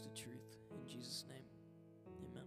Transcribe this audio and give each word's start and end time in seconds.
to 0.00 0.08
truth. 0.22 0.40
In 0.70 0.88
Jesus' 0.88 1.24
name, 1.28 1.44
amen. 2.30 2.44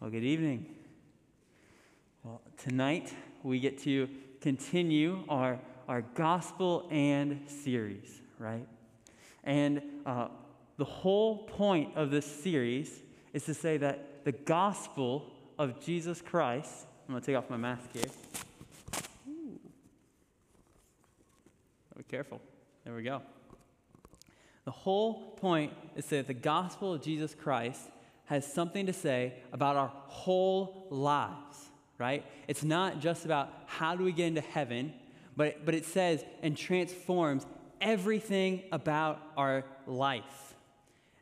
Well, 0.00 0.10
good 0.10 0.24
evening. 0.24 0.66
Well, 2.24 2.40
tonight 2.56 3.12
we 3.42 3.60
get 3.60 3.78
to 3.82 4.08
continue 4.40 5.24
our, 5.28 5.58
our 5.88 6.02
gospel 6.14 6.88
and 6.90 7.42
series, 7.46 8.20
right? 8.38 8.66
And 9.44 9.82
uh, 10.06 10.28
the 10.78 10.84
whole 10.84 11.38
point 11.44 11.96
of 11.96 12.10
this 12.10 12.24
series 12.24 13.00
is 13.34 13.44
to 13.44 13.52
say 13.52 13.76
that 13.76 14.24
the 14.24 14.32
gospel 14.32 15.26
of 15.58 15.84
Jesus 15.84 16.22
Christ, 16.22 16.86
I'm 17.06 17.12
going 17.12 17.20
to 17.20 17.26
take 17.26 17.36
off 17.36 17.50
my 17.50 17.56
mask 17.56 17.90
here. 17.92 18.04
Ooh. 19.28 19.58
Be 21.96 21.97
careful. 22.08 22.40
There 22.84 22.94
we 22.94 23.02
go. 23.02 23.22
The 24.64 24.70
whole 24.70 25.32
point 25.36 25.72
is 25.96 26.06
that 26.06 26.26
the 26.26 26.34
gospel 26.34 26.94
of 26.94 27.02
Jesus 27.02 27.34
Christ 27.34 27.80
has 28.26 28.50
something 28.50 28.86
to 28.86 28.92
say 28.92 29.34
about 29.52 29.76
our 29.76 29.90
whole 30.06 30.86
lives, 30.90 31.70
right? 31.96 32.24
It's 32.46 32.62
not 32.62 33.00
just 33.00 33.24
about 33.24 33.50
how 33.66 33.96
do 33.96 34.04
we 34.04 34.12
get 34.12 34.26
into 34.26 34.42
heaven, 34.42 34.92
but, 35.36 35.64
but 35.64 35.74
it 35.74 35.86
says 35.86 36.24
and 36.42 36.56
transforms 36.56 37.46
everything 37.80 38.62
about 38.72 39.22
our 39.36 39.64
life. 39.86 40.54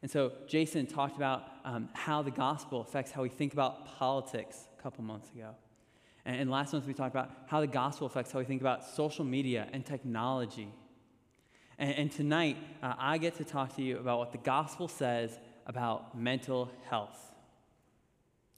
And 0.03 0.11
so 0.11 0.33
Jason 0.47 0.87
talked 0.87 1.17
about 1.17 1.45
um, 1.65 1.89
how 1.93 2.23
the 2.23 2.31
gospel 2.31 2.81
affects 2.81 3.11
how 3.11 3.23
we 3.23 3.29
think 3.29 3.53
about 3.53 3.87
politics 3.87 4.69
a 4.79 4.83
couple 4.83 5.05
months 5.05 5.31
ago. 5.31 5.55
And, 6.27 6.41
and 6.41 6.51
last 6.51 6.75
month 6.75 6.87
we 6.87 6.93
talked 6.93 7.15
about 7.15 7.31
how 7.47 7.61
the 7.61 7.67
gospel 7.67 8.07
affects 8.07 8.33
how 8.33 8.41
we 8.41 8.45
think 8.45 8.61
about 8.61 8.85
social 8.85 9.25
media 9.25 9.69
and 9.73 9.87
technology. 9.87 10.69
And, 11.79 11.95
and 11.95 12.13
tonight 12.13 12.59
uh, 12.83 12.95
I 12.99 13.17
get 13.17 13.37
to 13.37 13.45
talk 13.45 13.77
to 13.77 13.83
you 13.83 13.99
about 13.99 14.19
what 14.19 14.33
the 14.33 14.39
gospel 14.39 14.89
says 14.89 15.39
about 15.67 16.19
mental 16.19 16.71
health. 16.91 17.33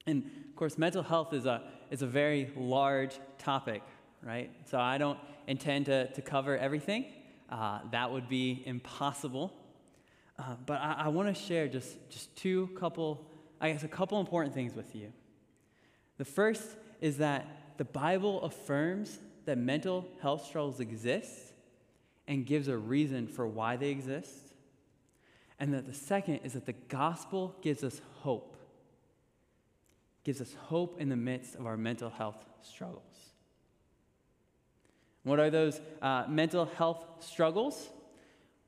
And 0.07 0.25
of 0.49 0.57
course, 0.57 0.79
mental 0.79 1.03
health 1.03 1.33
is 1.35 1.45
a, 1.45 1.63
is 1.91 2.03
a 2.03 2.07
very 2.07 2.51
large 2.57 3.19
topic, 3.39 3.83
right? 4.23 4.51
So 4.65 4.79
I 4.79 4.97
don't 4.99 5.19
intend 5.47 5.87
to, 5.87 6.11
to 6.13 6.23
cover 6.23 6.57
everything. 6.57 7.05
Uh, 7.51 7.81
that 7.93 8.11
would 8.11 8.29
be 8.29 8.63
impossible. 8.67 9.53
Uh, 10.39 10.55
but 10.67 10.81
I, 10.81 10.93
I 11.05 11.09
want 11.09 11.35
to 11.35 11.41
share 11.41 11.69
just, 11.69 11.97
just 12.09 12.35
two 12.37 12.69
couple, 12.79 13.27
I 13.61 13.73
guess, 13.73 13.83
a 13.85 13.89
couple 13.89 14.21
important 14.21 14.55
things 14.55 14.75
with 14.75 14.95
you. 14.95 15.13
The 16.17 16.25
first 16.25 16.77
is 17.01 17.19
that 17.19 17.47
the 17.79 17.85
Bible 17.85 18.43
affirms 18.43 19.19
that 19.47 19.57
mental 19.57 20.07
health 20.21 20.45
struggles 20.45 20.81
exist 20.81 21.55
and 22.27 22.45
gives 22.45 22.69
a 22.69 22.77
reason 22.77 23.27
for 23.27 23.47
why 23.47 23.77
they 23.77 23.89
exist. 23.89 24.53
And 25.59 25.73
that 25.73 25.87
the 25.87 25.95
second 25.95 26.41
is 26.45 26.53
that 26.53 26.67
the 26.67 26.75
gospel 26.89 27.57
gives 27.63 27.83
us 27.83 28.01
hope, 28.21 28.57
gives 30.25 30.41
us 30.41 30.55
hope 30.67 31.01
in 31.01 31.09
the 31.09 31.17
midst 31.17 31.55
of 31.55 31.67
our 31.67 31.77
mental 31.77 32.11
health 32.11 32.45
struggles. 32.63 33.03
What 35.23 35.41
are 35.41 35.51
those 35.51 35.81
uh, 36.03 36.25
mental 36.29 36.67
health 36.67 37.05
struggles? 37.21 37.89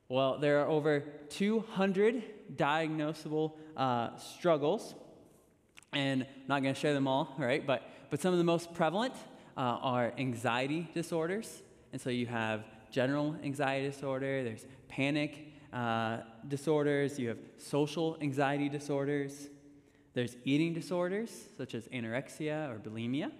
Well, 0.09 0.37
there 0.37 0.61
are 0.61 0.67
over 0.67 1.01
200 1.29 2.55
diagnosable 2.57 3.53
uh, 3.77 4.17
struggles, 4.17 4.93
and 5.93 6.23
I'm 6.23 6.47
not 6.47 6.61
going 6.63 6.73
to 6.73 6.79
share 6.79 6.93
them 6.93 7.07
all, 7.07 7.33
all, 7.37 7.45
right? 7.45 7.65
But, 7.65 7.89
but 8.11 8.19
some 8.19 8.33
of 8.33 8.37
the 8.37 8.43
most 8.43 8.73
prevalent 8.73 9.15
uh, 9.55 9.61
are 9.81 10.13
anxiety 10.17 10.87
disorders. 10.93 11.63
And 11.93 11.99
so 11.99 12.09
you 12.09 12.27
have 12.27 12.65
general 12.91 13.35
anxiety 13.41 13.87
disorder, 13.87 14.43
there's 14.43 14.65
panic 14.89 15.47
uh, 15.71 16.17
disorders, 16.47 17.17
you 17.17 17.29
have 17.29 17.39
social 17.57 18.17
anxiety 18.21 18.67
disorders, 18.67 19.49
there's 20.13 20.35
eating 20.43 20.73
disorders 20.73 21.31
such 21.57 21.73
as 21.73 21.87
anorexia 21.87 22.69
or 22.69 22.79
bulimia. 22.79 23.31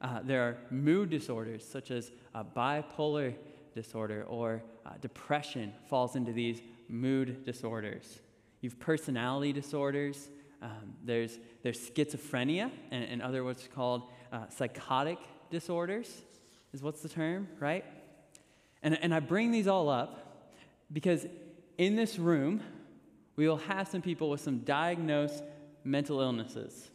Uh, 0.00 0.20
there 0.24 0.42
are 0.42 0.56
mood 0.70 1.10
disorders 1.10 1.62
such 1.62 1.90
as 1.90 2.10
bipolar 2.56 3.34
disorder 3.74 4.24
or 4.24 4.62
uh, 4.86 4.92
depression 5.02 5.74
falls 5.90 6.16
into 6.16 6.32
these 6.32 6.62
mood 6.88 7.44
disorders. 7.44 8.20
You 8.62 8.70
have 8.70 8.78
personality 8.78 9.52
disorders. 9.52 10.30
Um, 10.66 10.94
there's, 11.04 11.38
there's 11.62 11.78
schizophrenia 11.78 12.72
and, 12.90 13.04
and 13.04 13.22
other 13.22 13.44
what's 13.44 13.68
called 13.68 14.10
uh, 14.32 14.48
psychotic 14.48 15.18
disorders 15.48 16.22
is 16.72 16.82
what's 16.82 17.02
the 17.02 17.08
term, 17.08 17.46
right? 17.60 17.84
And, 18.82 18.98
and 19.00 19.14
I 19.14 19.20
bring 19.20 19.52
these 19.52 19.68
all 19.68 19.88
up 19.88 20.50
because 20.92 21.24
in 21.78 21.94
this 21.94 22.18
room, 22.18 22.62
we 23.36 23.46
will 23.46 23.58
have 23.58 23.86
some 23.86 24.02
people 24.02 24.28
with 24.28 24.40
some 24.40 24.58
diagnosed 24.60 25.44
mental 25.84 26.20
illnesses. 26.20 26.90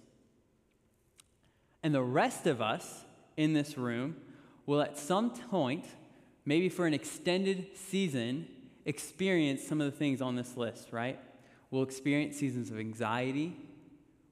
And 1.81 1.95
the 1.95 2.03
rest 2.03 2.47
of 2.47 2.61
us 2.61 3.05
in 3.37 3.53
this 3.53 3.77
room 3.77 4.17
will 4.65 4.81
at 4.81 4.97
some 4.97 5.29
point, 5.29 5.85
maybe 6.43 6.67
for 6.67 6.85
an 6.85 6.93
extended 6.93 7.77
season, 7.77 8.47
experience 8.83 9.63
some 9.63 9.79
of 9.79 9.89
the 9.89 9.97
things 9.97 10.21
on 10.21 10.35
this 10.35 10.57
list, 10.57 10.91
right? 10.91 11.17
We'll 11.71 11.83
experience 11.83 12.37
seasons 12.37 12.69
of 12.69 12.77
anxiety. 12.77 13.55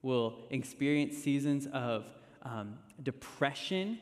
We'll 0.01 0.35
experience 0.49 1.17
seasons 1.17 1.67
of 1.67 2.05
um, 2.43 2.77
depression. 3.01 3.99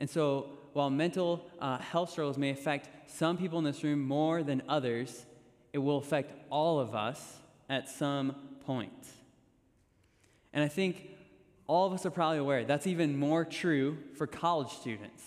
And 0.00 0.10
so, 0.10 0.50
while 0.72 0.90
mental 0.90 1.46
uh, 1.60 1.78
health 1.78 2.10
struggles 2.10 2.38
may 2.38 2.50
affect 2.50 3.10
some 3.10 3.36
people 3.36 3.58
in 3.58 3.64
this 3.64 3.82
room 3.82 4.06
more 4.06 4.42
than 4.42 4.62
others, 4.68 5.26
it 5.72 5.78
will 5.78 5.98
affect 5.98 6.32
all 6.50 6.78
of 6.78 6.94
us 6.94 7.38
at 7.68 7.88
some 7.88 8.34
point. 8.66 9.08
And 10.52 10.64
I 10.64 10.68
think 10.68 11.10
all 11.66 11.86
of 11.86 11.92
us 11.92 12.04
are 12.04 12.10
probably 12.10 12.38
aware 12.38 12.64
that's 12.64 12.86
even 12.88 13.16
more 13.16 13.44
true 13.44 13.98
for 14.16 14.26
college 14.26 14.70
students. 14.70 15.22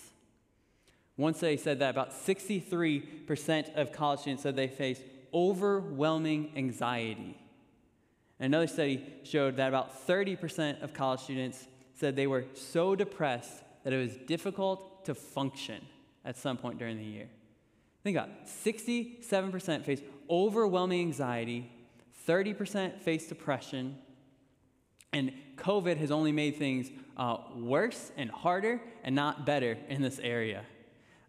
One 1.15 1.33
study 1.33 1.57
said 1.57 1.79
that 1.79 1.91
about 1.91 2.11
63% 2.11 3.75
of 3.75 3.91
college 3.91 4.21
students 4.21 4.43
said 4.43 4.55
they 4.55 4.67
face 4.67 4.99
overwhelming 5.33 6.51
anxiety. 6.55 7.37
Another 8.39 8.67
study 8.67 9.05
showed 9.23 9.57
that 9.57 9.69
about 9.69 10.07
30% 10.07 10.81
of 10.81 10.93
college 10.93 11.21
students 11.21 11.67
said 11.93 12.15
they 12.15 12.27
were 12.27 12.45
so 12.53 12.95
depressed 12.95 13.63
that 13.83 13.93
it 13.93 13.97
was 13.97 14.15
difficult 14.27 15.05
to 15.05 15.15
function 15.15 15.81
at 16.25 16.37
some 16.37 16.57
point 16.57 16.77
during 16.77 16.97
the 16.97 17.03
year. 17.03 17.27
Think 18.03 18.17
about 18.17 18.29
it 18.29 18.47
67% 18.47 19.85
face 19.85 20.01
overwhelming 20.29 21.01
anxiety, 21.01 21.71
30% 22.27 22.99
face 22.99 23.27
depression, 23.27 23.97
and 25.13 25.31
COVID 25.57 25.97
has 25.97 26.11
only 26.11 26.31
made 26.31 26.57
things 26.57 26.89
uh, 27.15 27.37
worse 27.55 28.11
and 28.17 28.29
harder 28.31 28.81
and 29.03 29.15
not 29.15 29.45
better 29.45 29.77
in 29.87 30.01
this 30.01 30.19
area. 30.19 30.63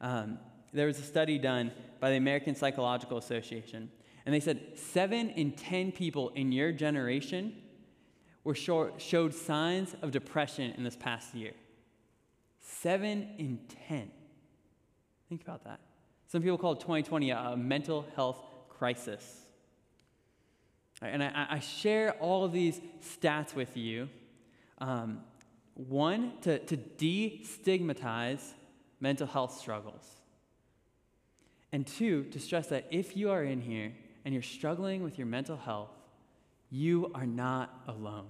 Um, 0.01 0.39
there 0.73 0.87
was 0.87 0.99
a 0.99 1.03
study 1.03 1.39
done 1.39 1.71
by 2.05 2.11
the 2.11 2.17
American 2.17 2.55
Psychological 2.55 3.17
Association, 3.17 3.89
and 4.27 4.35
they 4.35 4.39
said 4.39 4.61
seven 4.75 5.31
in 5.31 5.53
10 5.53 5.91
people 5.91 6.29
in 6.35 6.53
your 6.53 6.71
generation 6.71 7.55
were 8.45 8.55
short, 8.55 9.01
showed 9.01 9.33
signs 9.33 9.97
of 10.03 10.11
depression 10.11 10.75
in 10.77 10.85
this 10.85 10.97
past 10.97 11.35
year. 11.35 11.53
Seven 12.61 13.31
in 13.39 13.59
10. 13.89 14.11
Think 15.31 15.41
about 15.41 15.65
that. 15.65 15.81
Some 16.27 16.43
people 16.43 16.59
call 16.59 16.77
2020 16.77 17.31
a 17.31 17.57
mental 17.57 18.07
health 18.15 18.45
crisis. 18.69 19.47
And 21.01 21.25
I, 21.25 21.47
I 21.53 21.59
share 21.61 22.13
all 22.21 22.45
of 22.45 22.53
these 22.53 22.83
stats 23.01 23.55
with 23.55 23.79
you. 23.79 24.11
Um, 24.77 25.23
one, 25.73 26.35
to, 26.43 26.59
to 26.59 26.77
destigmatize 26.77 28.43
mental 29.01 29.27
health 29.27 29.59
struggles. 29.59 30.21
And 31.75 31.85
two, 31.85 32.23
to 32.27 32.39
stress 32.39 32.69
that 32.69 32.87
if 32.93 33.17
you 33.17 33.33
are 33.33 33.43
in 33.43 33.61
here 33.61 33.93
and 34.25 34.33
you're 34.33 34.45
struggling 34.45 35.03
with 35.03 35.19
your 35.19 35.27
mental 35.27 35.57
health, 35.57 35.91
you 36.71 37.11
are 37.17 37.27
not 37.27 37.83
alone. 37.89 38.27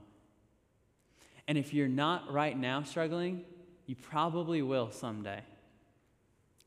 And 1.46 1.58
if 1.58 1.74
you're 1.74 1.86
not 1.86 2.32
right 2.32 2.58
now 2.58 2.84
struggling, 2.84 3.44
you 3.84 3.96
probably 3.96 4.62
will 4.62 4.90
someday. 4.90 5.42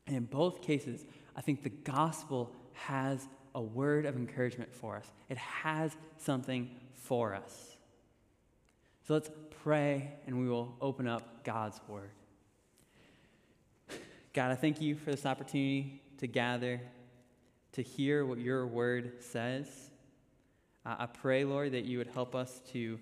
And 0.06 0.14
in 0.14 0.26
both 0.26 0.62
cases, 0.62 1.04
I 1.34 1.40
think 1.40 1.64
the 1.64 1.68
gospel 1.68 2.54
has 2.74 3.26
a 3.56 3.60
word 3.60 4.06
of 4.06 4.14
encouragement 4.14 4.72
for 4.72 4.94
us, 4.94 5.10
it 5.28 5.36
has 5.36 5.96
something 6.16 6.70
for 6.94 7.34
us. 7.34 7.76
So 9.08 9.14
let's 9.14 9.30
pray 9.64 10.12
and 10.28 10.38
we 10.38 10.48
will 10.48 10.76
open 10.80 11.08
up 11.08 11.42
God's 11.42 11.80
word. 11.88 12.10
God, 14.32 14.52
I 14.52 14.54
thank 14.54 14.80
you 14.80 14.94
for 14.94 15.10
this 15.10 15.26
opportunity 15.26 16.02
to 16.18 16.26
gather, 16.26 16.80
to 17.72 17.82
hear 17.82 18.24
what 18.24 18.38
your 18.38 18.66
word 18.66 19.12
says. 19.20 19.66
I 20.84 21.06
pray, 21.06 21.44
Lord, 21.44 21.72
that 21.72 21.84
you 21.84 21.98
would 21.98 22.08
help 22.08 22.34
us 22.34 22.62
to 22.72 22.98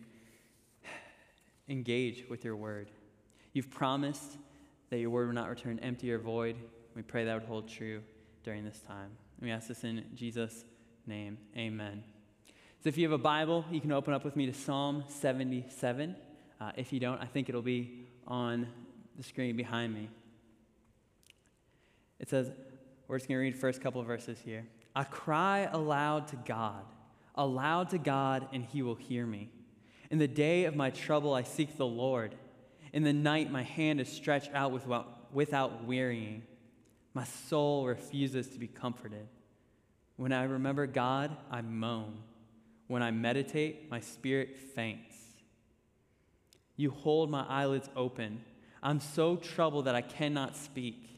engage 1.68 2.24
with 2.28 2.44
your 2.44 2.56
word. 2.56 2.90
You've 3.52 3.70
promised 3.70 4.36
that 4.90 4.98
your 4.98 5.10
word 5.10 5.28
will 5.28 5.34
not 5.34 5.48
return 5.48 5.78
empty 5.80 6.10
or 6.10 6.18
void, 6.18 6.56
We 6.94 7.02
pray 7.02 7.24
that 7.24 7.34
would 7.34 7.48
hold 7.48 7.68
true 7.68 8.02
during 8.42 8.64
this 8.64 8.80
time. 8.80 9.10
We 9.40 9.50
ask 9.50 9.69
this 9.69 9.84
in 9.84 10.04
Jesus' 10.14 10.64
name. 11.06 11.38
Amen. 11.56 12.02
So 12.82 12.88
if 12.88 12.96
you 12.96 13.04
have 13.04 13.19
a 13.19 13.22
Bible, 13.22 13.64
you 13.70 13.80
can 13.80 13.92
open 13.92 14.14
up 14.14 14.24
with 14.24 14.36
me 14.36 14.46
to 14.46 14.54
Psalm 14.54 15.04
77. 15.08 16.16
Uh, 16.60 16.72
if 16.76 16.92
you 16.92 17.00
don't, 17.00 17.20
I 17.20 17.26
think 17.26 17.48
it'll 17.48 17.62
be 17.62 18.06
on 18.26 18.66
the 19.16 19.22
screen 19.22 19.56
behind 19.56 19.92
me. 19.94 20.08
It 22.19 22.28
says, 22.28 22.50
we're 23.08 23.19
just 23.19 23.29
going 23.29 23.38
to 23.38 23.43
read 23.43 23.56
first 23.56 23.81
couple 23.81 24.00
of 24.00 24.06
verses 24.06 24.38
here. 24.44 24.67
I 24.94 25.05
cry 25.05 25.69
aloud 25.73 26.29
to 26.29 26.37
God, 26.37 26.85
aloud 27.35 27.91
to 27.91 27.99
God, 27.99 28.49
and 28.53 28.64
he 28.64 28.82
will 28.82 28.94
hear 28.94 29.26
me. 29.26 29.50
In 30.11 30.19
the 30.19 30.29
day 30.29 30.64
of 30.64 30.75
my 30.75 30.91
trouble, 30.91 31.35
I 31.35 31.43
seek 31.43 31.76
the 31.76 31.87
Lord. 31.87 32.35
In 32.93 33.03
the 33.03 33.12
night, 33.12 33.50
my 33.50 33.62
hand 33.62 34.00
is 34.00 34.08
stretched 34.08 34.50
out 34.55 34.73
without, 34.73 35.32
without 35.32 35.85
wearying. 35.85 36.43
My 37.14 37.25
soul 37.25 37.87
refuses 37.87 38.49
to 38.49 38.58
be 38.58 38.69
comforted. 38.69 39.29
When 40.17 40.32
I 40.32 40.44
remember 40.44 40.87
God, 40.87 41.37
I 41.50 41.61
moan. 41.61 42.19
When 42.88 43.03
I 43.03 43.11
meditate, 43.11 43.91
my 43.91 44.00
spirit 44.00 44.56
faints. 44.56 45.17
You 46.76 46.91
hold 46.91 47.31
my 47.31 47.44
eyelids 47.49 47.88
open. 47.97 48.43
I'm 48.82 49.00
so 49.00 49.37
troubled 49.37 49.87
that 49.87 49.94
I 49.94 50.03
cannot 50.03 50.56
speak. 50.56 51.15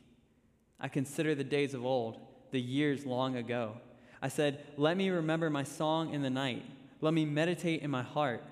I 0.80 0.88
consider 0.88 1.34
the 1.34 1.44
days 1.44 1.74
of 1.74 1.84
old, 1.84 2.18
the 2.50 2.60
years 2.60 3.04
long 3.04 3.36
ago. 3.36 3.76
I 4.22 4.28
said, 4.28 4.64
Let 4.76 4.96
me 4.96 5.10
remember 5.10 5.50
my 5.50 5.64
song 5.64 6.14
in 6.14 6.22
the 6.22 6.30
night. 6.30 6.64
Let 7.00 7.14
me 7.14 7.24
meditate 7.24 7.82
in 7.82 7.90
my 7.90 8.02
heart. 8.02 8.42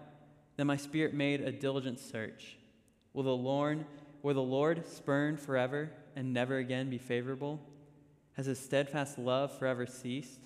Then 0.56 0.66
my 0.66 0.76
spirit 0.76 1.14
made 1.14 1.40
a 1.40 1.52
diligent 1.52 1.98
search. 1.98 2.56
Will 3.12 3.24
the 3.24 3.30
Lord, 3.30 3.84
will 4.22 4.34
the 4.34 4.40
Lord 4.40 4.86
spurn 4.86 5.36
forever 5.36 5.90
and 6.14 6.32
never 6.32 6.58
again 6.58 6.90
be 6.90 6.98
favorable? 6.98 7.60
Has 8.34 8.46
his 8.46 8.58
steadfast 8.58 9.18
love 9.18 9.56
forever 9.58 9.86
ceased? 9.86 10.40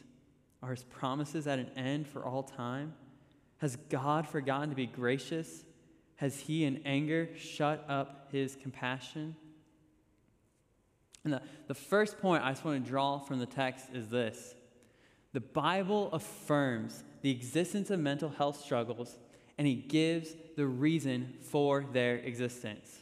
Are 0.63 0.71
his 0.71 0.85
promises 0.85 1.47
at 1.47 1.59
an 1.59 1.71
end 1.77 2.07
for 2.07 2.25
all 2.25 2.43
time? 2.43 2.95
Has 3.59 3.77
God 3.89 4.27
forgotten 4.27 4.71
to 4.71 4.77
be 4.77 4.87
gracious? 4.87 5.65
Has 6.17 6.41
he 6.41 6.65
in 6.65 6.83
anger 6.85 7.29
shut 7.37 7.85
up 7.89 8.29
his 8.31 8.57
compassion? 8.57 9.37
And 11.25 11.35
the, 11.35 11.43
the 11.69 11.75
first 11.75 12.19
point 12.19 12.45
I 12.45 12.51
just 12.51 12.65
want 12.65 12.83
to 12.83 12.91
draw 12.91 13.19
from 13.19 13.39
the 13.39 13.47
text 13.47 13.87
is 13.93 14.09
this 14.09 14.55
the 15.33 15.41
Bible 15.41 16.11
affirms 16.13 17.05
the 17.23 17.31
existence 17.31 17.91
of 17.91 18.01
mental 18.01 18.31
health 18.31 18.61
struggles 18.61 19.17
and 19.61 19.67
he 19.67 19.75
gives 19.75 20.35
the 20.57 20.67
reason 20.67 21.35
for 21.43 21.85
their 21.93 22.17
existence. 22.17 23.01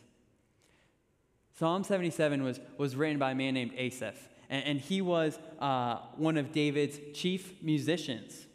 Psalm 1.57 1.85
77 1.85 2.43
was, 2.43 2.61
was 2.77 2.97
written 2.97 3.19
by 3.19 3.31
a 3.31 3.35
man 3.35 3.55
named 3.55 3.73
Asaph, 3.77 4.17
and, 4.51 4.65
and 4.65 4.81
he 4.81 5.01
was 5.01 5.39
uh, 5.61 5.99
one 6.17 6.37
of 6.37 6.53
David's 6.53 6.99
chief 7.15 7.63
musicians. 7.63 8.47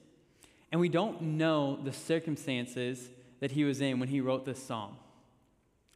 And 0.71 0.81
we 0.81 0.89
don't 0.89 1.21
know 1.21 1.79
the 1.81 1.93
circumstances 1.93 3.09
that 3.39 3.51
he 3.51 3.63
was 3.63 3.79
in 3.79 3.99
when 3.99 4.09
he 4.09 4.19
wrote 4.19 4.43
this 4.43 4.61
psalm, 4.61 4.97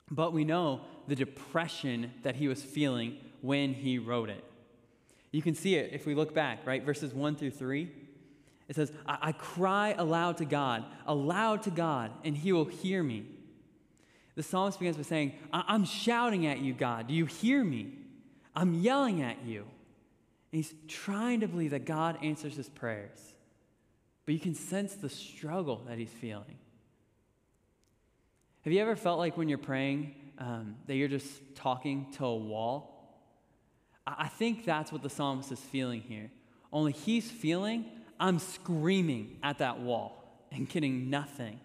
but 0.09 0.31
we 0.31 0.45
know 0.45 0.81
the 1.07 1.15
depression 1.15 2.11
that 2.23 2.37
he 2.37 2.47
was 2.47 2.63
feeling 2.63 3.17
when 3.42 3.74
he 3.74 3.98
wrote 3.98 4.30
it. 4.30 4.44
You 5.31 5.42
can 5.42 5.56
see 5.56 5.75
it 5.75 5.92
if 5.94 6.06
we 6.06 6.16
look 6.16 6.34
back, 6.34 6.66
right? 6.66 6.84
Verses 6.84 7.13
1 7.13 7.36
through 7.36 7.51
3. 7.51 7.92
It 8.68 8.75
says, 8.75 8.92
I, 9.06 9.18
I 9.22 9.31
cry 9.31 9.95
aloud 9.98 10.38
to 10.38 10.45
God, 10.45 10.84
aloud 11.06 11.63
to 11.63 11.69
God, 11.69 12.12
and 12.24 12.36
he 12.36 12.51
will 12.51 12.66
hear 12.66 13.04
me. 13.04 13.25
The 14.36 14.44
psalmist 14.44 14.80
begins 14.80 14.98
by 14.98 15.04
saying, 15.04 15.34
I- 15.51 15.74
am 15.74 15.86
shouting 15.86 16.45
at 16.45 16.60
you, 16.60 16.74
God. 16.74 17.07
Do 17.07 17.13
you 17.13 17.25
hear 17.25 17.63
me? 17.63 17.94
I'm 18.56 18.81
yelling 18.81 19.22
at 19.22 19.44
you. 19.45 19.62
And 20.51 20.63
he's 20.63 20.74
trying 20.88 21.42
to 21.42 21.48
believe 21.48 21.72
that 21.72 21.86
God 21.86 22.18
answers 22.24 22.56
his 22.56 22.69
prayers. 22.69 23.19
But 24.25 24.34
you 24.34 24.39
can 24.39 24.56
sense 24.56 24.95
the 24.95 25.10
struggle 25.10 25.84
that 25.88 25.98
he's 25.98 26.10
feeling. 26.10 26.57
Have 28.62 28.74
you 28.74 28.81
ever 28.81 28.95
felt 28.95 29.18
like 29.18 29.38
when 29.38 29.48
you're 29.48 29.57
praying 29.57 30.13
um, 30.38 30.75
that 30.88 30.95
you're 30.95 31.07
just 31.07 31.56
talking 31.56 32.07
to 32.18 32.25
a 32.25 32.36
wall? 32.36 32.96
I 34.07 34.27
think 34.27 34.63
that's 34.63 34.92
what 34.92 35.04
the 35.04 35.09
psalmist 35.09 35.51
is 35.51 35.59
feeling 35.59 36.01
here. 36.01 36.31
Only 36.71 36.94
he's 36.94 37.30
feeling, 37.30 37.86
I'm 38.19 38.39
screaming 38.39 39.38
at 39.44 39.57
that 39.57 39.80
wall 39.80 40.45
and 40.51 40.68
getting 40.69 41.09
nothing. 41.09 41.59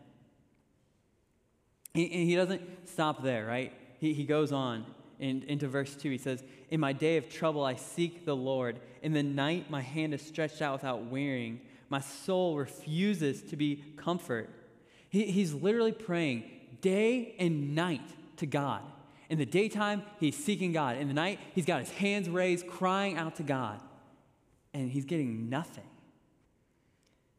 And 1.95 2.09
he 2.09 2.35
doesn't 2.35 2.89
stop 2.89 3.23
there, 3.23 3.47
right? 3.47 3.73
He, 3.99 4.13
he 4.15 4.25
goes 4.25 4.51
on 4.51 4.85
in, 5.21 5.45
into 5.45 5.69
verse 5.69 5.95
2. 5.95 6.11
He 6.11 6.19
says, 6.19 6.43
In 6.71 6.81
my 6.81 6.93
day 6.93 7.17
of 7.17 7.31
trouble, 7.31 7.65
I 7.65 7.77
seek 7.77 8.25
the 8.25 8.35
Lord. 8.35 8.81
In 9.03 9.13
the 9.13 9.23
night, 9.23 9.71
my 9.71 9.81
hand 9.81 10.15
is 10.15 10.23
stretched 10.23 10.63
out 10.63 10.75
without 10.75 11.05
wearying. 11.05 11.61
My 11.91 12.01
soul 12.01 12.57
refuses 12.57 13.43
to 13.51 13.57
be 13.57 13.85
comfort. 13.97 14.49
He, 15.11 15.27
he's 15.27 15.53
literally 15.53 15.93
praying 15.93 16.45
day 16.81 17.37
and 17.39 17.75
night 17.75 18.09
to 18.39 18.47
God. 18.47 18.83
In 19.33 19.39
the 19.39 19.47
daytime, 19.47 20.03
he's 20.21 20.37
seeking 20.37 20.73
God. 20.75 20.99
In 20.99 21.09
the 21.09 21.15
night, 21.15 21.39
he's 21.55 21.65
got 21.65 21.81
his 21.81 21.91
hands 21.93 22.29
raised, 22.29 22.67
crying 22.67 23.17
out 23.17 23.37
to 23.37 23.43
God. 23.43 23.81
And 24.75 24.91
he's 24.91 25.07
getting 25.07 25.49
nothing. 25.49 25.89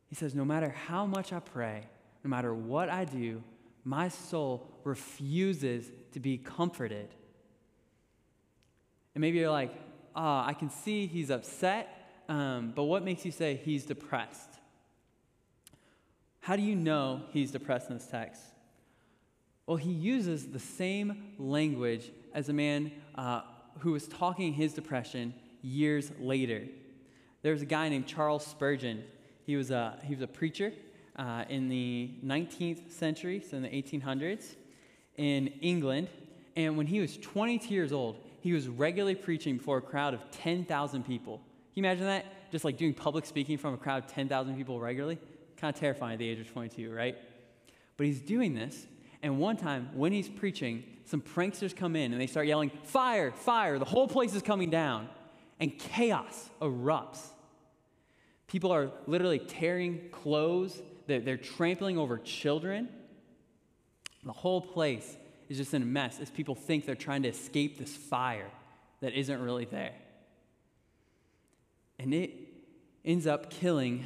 He 0.07 0.15
says, 0.15 0.33
No 0.33 0.43
matter 0.43 0.69
how 0.69 1.05
much 1.05 1.31
I 1.31 1.39
pray, 1.39 1.83
no 2.23 2.31
matter 2.31 2.51
what 2.51 2.89
I 2.89 3.05
do, 3.05 3.43
my 3.83 4.07
soul 4.07 4.71
refuses 4.83 5.91
to 6.13 6.19
be 6.19 6.39
comforted. 6.39 7.13
And 9.13 9.21
maybe 9.21 9.37
you're 9.37 9.51
like, 9.51 9.75
ah, 10.15 10.43
oh, 10.43 10.49
I 10.49 10.53
can 10.53 10.71
see 10.71 11.05
he's 11.05 11.29
upset, 11.29 12.23
um, 12.27 12.73
but 12.75 12.85
what 12.85 13.03
makes 13.03 13.23
you 13.23 13.31
say 13.31 13.61
he's 13.63 13.85
depressed? 13.85 14.49
How 16.39 16.55
do 16.55 16.63
you 16.63 16.75
know 16.75 17.21
he's 17.29 17.51
depressed 17.51 17.91
in 17.91 17.97
this 17.97 18.07
text? 18.07 18.41
Well, 19.65 19.77
he 19.77 19.91
uses 19.91 20.47
the 20.47 20.59
same 20.59 21.33
language 21.39 22.11
as 22.33 22.49
a 22.49 22.53
man 22.53 22.91
uh, 23.15 23.41
who 23.79 23.93
was 23.93 24.07
talking 24.07 24.53
his 24.53 24.73
depression 24.73 25.33
years 25.61 26.11
later. 26.19 26.63
There 27.43 27.53
was 27.53 27.61
a 27.61 27.65
guy 27.65 27.87
named 27.87 28.05
Charles 28.05 28.45
Spurgeon. 28.45 29.03
He 29.45 29.55
was 29.55 29.71
a, 29.71 29.97
he 30.03 30.13
was 30.13 30.21
a 30.21 30.27
preacher 30.27 30.73
uh, 31.15 31.45
in 31.47 31.69
the 31.69 32.11
19th 32.25 32.91
century, 32.91 33.41
so 33.41 33.57
in 33.57 33.63
the 33.63 33.69
1800s, 33.69 34.55
in 35.17 35.47
England. 35.61 36.09
And 36.57 36.75
when 36.75 36.87
he 36.87 36.99
was 36.99 37.17
22 37.17 37.73
years 37.73 37.93
old, 37.93 38.17
he 38.41 38.51
was 38.51 38.67
regularly 38.67 39.15
preaching 39.15 39.57
before 39.57 39.77
a 39.77 39.81
crowd 39.81 40.13
of 40.13 40.29
10,000 40.31 41.05
people. 41.05 41.37
Can 41.37 41.83
you 41.83 41.89
imagine 41.89 42.05
that? 42.05 42.51
Just 42.51 42.65
like 42.65 42.77
doing 42.77 42.93
public 42.93 43.25
speaking 43.25 43.57
from 43.57 43.73
a 43.73 43.77
crowd 43.77 44.03
of 44.03 44.09
10,000 44.09 44.55
people 44.57 44.79
regularly? 44.79 45.17
Kind 45.55 45.73
of 45.73 45.79
terrifying 45.79 46.13
at 46.13 46.19
the 46.19 46.27
age 46.27 46.39
of 46.39 46.51
22, 46.51 46.93
right? 46.93 47.15
But 47.95 48.07
he's 48.07 48.19
doing 48.19 48.53
this 48.53 48.85
and 49.23 49.39
one 49.39 49.55
time, 49.55 49.89
when 49.93 50.11
he's 50.11 50.27
preaching, 50.27 50.83
some 51.05 51.21
pranksters 51.21 51.73
come 51.73 51.95
in 51.95 52.11
and 52.11 52.21
they 52.21 52.27
start 52.27 52.45
yelling, 52.45 52.71
Fire, 52.83 53.31
fire, 53.31 53.79
the 53.79 53.85
whole 53.85 54.07
place 54.07 54.35
is 54.35 54.41
coming 54.41 54.69
down. 54.69 55.07
And 55.61 55.79
chaos 55.79 56.49
erupts. 56.61 57.21
People 58.47 58.73
are 58.73 58.91
literally 59.07 59.39
tearing 59.39 60.09
clothes, 60.11 60.79
they're, 61.07 61.21
they're 61.21 61.37
trampling 61.37 61.97
over 61.97 62.17
children. 62.17 62.89
The 64.25 64.33
whole 64.33 64.61
place 64.61 65.17
is 65.47 65.57
just 65.57 65.73
in 65.73 65.81
a 65.81 65.85
mess 65.85 66.19
as 66.19 66.29
people 66.29 66.55
think 66.55 66.85
they're 66.85 66.95
trying 66.95 67.23
to 67.23 67.29
escape 67.29 67.77
this 67.77 67.95
fire 67.95 68.49
that 68.99 69.13
isn't 69.13 69.41
really 69.41 69.65
there. 69.65 69.93
And 71.97 72.13
it 72.13 72.31
ends 73.05 73.25
up 73.25 73.49
killing 73.49 74.03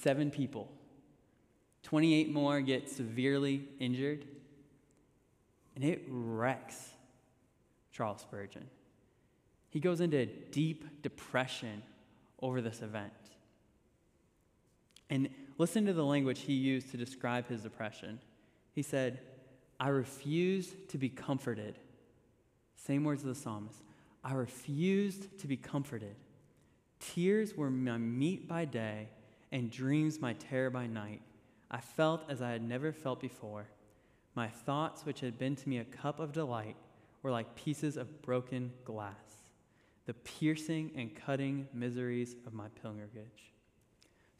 seven 0.00 0.30
people. 0.30 0.70
28 1.82 2.32
more 2.32 2.60
get 2.60 2.88
severely 2.88 3.64
injured. 3.80 4.26
And 5.80 5.88
it 5.88 6.02
wrecks 6.10 6.90
Charles 7.90 8.20
Spurgeon. 8.20 8.66
He 9.70 9.80
goes 9.80 10.02
into 10.02 10.26
deep 10.26 11.00
depression 11.00 11.82
over 12.42 12.60
this 12.60 12.82
event. 12.82 13.14
And 15.08 15.30
listen 15.56 15.86
to 15.86 15.94
the 15.94 16.04
language 16.04 16.40
he 16.40 16.52
used 16.52 16.90
to 16.90 16.98
describe 16.98 17.48
his 17.48 17.62
depression. 17.62 18.20
He 18.74 18.82
said, 18.82 19.20
I 19.78 19.88
refused 19.88 20.90
to 20.90 20.98
be 20.98 21.08
comforted. 21.08 21.78
Same 22.76 23.02
words 23.02 23.22
of 23.22 23.28
the 23.28 23.34
psalmist. 23.34 23.78
I 24.22 24.34
refused 24.34 25.38
to 25.38 25.46
be 25.46 25.56
comforted. 25.56 26.14
Tears 26.98 27.56
were 27.56 27.70
my 27.70 27.96
meat 27.96 28.46
by 28.46 28.66
day, 28.66 29.08
and 29.50 29.70
dreams 29.70 30.20
my 30.20 30.34
terror 30.34 30.68
by 30.68 30.86
night. 30.86 31.22
I 31.70 31.80
felt 31.80 32.28
as 32.28 32.42
I 32.42 32.50
had 32.50 32.62
never 32.62 32.92
felt 32.92 33.18
before. 33.18 33.66
My 34.34 34.48
thoughts, 34.48 35.04
which 35.04 35.20
had 35.20 35.38
been 35.38 35.56
to 35.56 35.68
me 35.68 35.78
a 35.78 35.84
cup 35.84 36.20
of 36.20 36.32
delight, 36.32 36.76
were 37.22 37.30
like 37.30 37.54
pieces 37.54 37.96
of 37.96 38.22
broken 38.22 38.72
glass, 38.84 39.14
the 40.06 40.14
piercing 40.14 40.92
and 40.96 41.14
cutting 41.14 41.68
miseries 41.74 42.36
of 42.46 42.54
my 42.54 42.68
pilgrimage. 42.82 43.52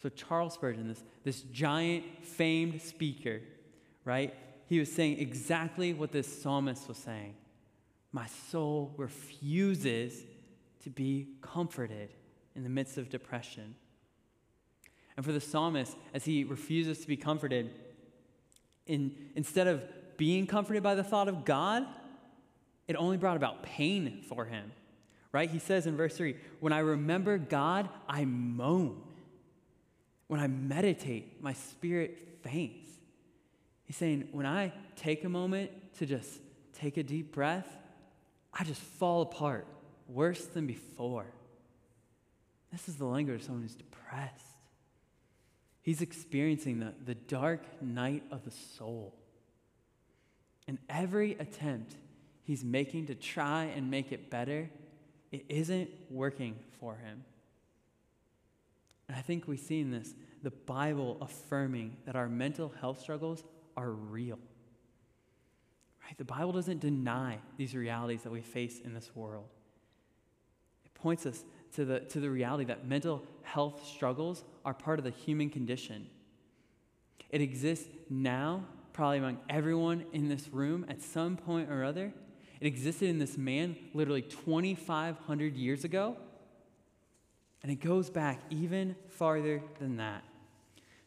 So, 0.02 0.08
Charles 0.08 0.54
Spurgeon, 0.54 0.88
this, 0.88 1.02
this 1.24 1.42
giant, 1.42 2.04
famed 2.24 2.80
speaker, 2.80 3.40
right? 4.04 4.34
He 4.66 4.78
was 4.78 4.90
saying 4.90 5.18
exactly 5.18 5.92
what 5.92 6.12
this 6.12 6.42
psalmist 6.42 6.88
was 6.88 6.96
saying. 6.96 7.34
My 8.12 8.26
soul 8.50 8.94
refuses 8.96 10.22
to 10.84 10.90
be 10.90 11.28
comforted 11.42 12.14
in 12.56 12.62
the 12.62 12.68
midst 12.70 12.96
of 12.96 13.10
depression. 13.10 13.74
And 15.16 15.26
for 15.26 15.32
the 15.32 15.40
psalmist, 15.40 15.96
as 16.14 16.24
he 16.24 16.44
refuses 16.44 17.00
to 17.00 17.06
be 17.06 17.16
comforted, 17.16 17.70
in, 18.90 19.14
instead 19.36 19.68
of 19.68 19.82
being 20.16 20.46
comforted 20.46 20.82
by 20.82 20.96
the 20.96 21.04
thought 21.04 21.28
of 21.28 21.44
God, 21.44 21.86
it 22.88 22.96
only 22.96 23.16
brought 23.16 23.36
about 23.36 23.62
pain 23.62 24.24
for 24.28 24.44
him. 24.44 24.72
Right? 25.32 25.48
He 25.48 25.60
says 25.60 25.86
in 25.86 25.96
verse 25.96 26.16
3 26.16 26.34
When 26.58 26.72
I 26.72 26.80
remember 26.80 27.38
God, 27.38 27.88
I 28.08 28.24
moan. 28.24 29.00
When 30.26 30.40
I 30.40 30.48
meditate, 30.48 31.42
my 31.42 31.52
spirit 31.52 32.38
faints. 32.42 32.88
He's 33.84 33.96
saying, 33.96 34.28
when 34.32 34.46
I 34.46 34.72
take 34.94 35.24
a 35.24 35.28
moment 35.28 35.70
to 35.98 36.06
just 36.06 36.40
take 36.72 36.96
a 36.96 37.02
deep 37.02 37.32
breath, 37.32 37.66
I 38.52 38.64
just 38.64 38.80
fall 38.80 39.22
apart 39.22 39.66
worse 40.08 40.44
than 40.46 40.66
before. 40.66 41.26
This 42.70 42.88
is 42.88 42.96
the 42.96 43.04
language 43.04 43.40
of 43.40 43.44
someone 43.44 43.62
who's 43.62 43.74
depressed. 43.74 44.44
He's 45.82 46.02
experiencing 46.02 46.80
the, 46.80 46.92
the 47.04 47.14
dark 47.14 47.62
night 47.82 48.22
of 48.30 48.44
the 48.44 48.50
soul. 48.50 49.14
And 50.68 50.78
every 50.88 51.32
attempt 51.32 51.96
he's 52.44 52.64
making 52.64 53.06
to 53.06 53.14
try 53.14 53.64
and 53.64 53.90
make 53.90 54.12
it 54.12 54.30
better, 54.30 54.70
it 55.32 55.44
isn't 55.48 55.90
working 56.10 56.56
for 56.78 56.96
him. 56.96 57.24
And 59.08 59.16
I 59.16 59.22
think 59.22 59.48
we 59.48 59.56
see 59.56 59.80
in 59.80 59.90
this 59.90 60.14
the 60.42 60.50
Bible 60.50 61.18
affirming 61.20 61.96
that 62.06 62.16
our 62.16 62.28
mental 62.28 62.72
health 62.80 63.00
struggles 63.00 63.44
are 63.76 63.90
real. 63.90 64.38
Right? 66.04 66.16
The 66.16 66.24
Bible 66.24 66.52
doesn't 66.52 66.80
deny 66.80 67.38
these 67.56 67.74
realities 67.74 68.22
that 68.22 68.32
we 68.32 68.40
face 68.40 68.80
in 68.80 68.94
this 68.94 69.10
world. 69.14 69.48
It 70.84 70.94
points 70.94 71.26
us 71.26 71.44
to 71.74 71.84
the, 71.84 72.00
to 72.00 72.20
the 72.20 72.30
reality 72.30 72.64
that 72.64 72.86
mental 72.86 73.22
health 73.42 73.86
struggles 73.86 74.44
are 74.64 74.74
part 74.74 74.98
of 74.98 75.04
the 75.04 75.10
human 75.10 75.50
condition. 75.50 76.08
It 77.30 77.40
exists 77.40 77.88
now, 78.08 78.64
probably 78.92 79.18
among 79.18 79.38
everyone 79.48 80.04
in 80.12 80.28
this 80.28 80.48
room 80.48 80.84
at 80.88 81.00
some 81.00 81.36
point 81.36 81.70
or 81.70 81.84
other. 81.84 82.12
It 82.60 82.66
existed 82.66 83.08
in 83.08 83.18
this 83.18 83.38
man 83.38 83.76
literally 83.94 84.22
2,500 84.22 85.56
years 85.56 85.84
ago. 85.84 86.16
And 87.62 87.70
it 87.70 87.80
goes 87.80 88.10
back 88.10 88.40
even 88.50 88.96
farther 89.08 89.62
than 89.78 89.96
that. 89.98 90.24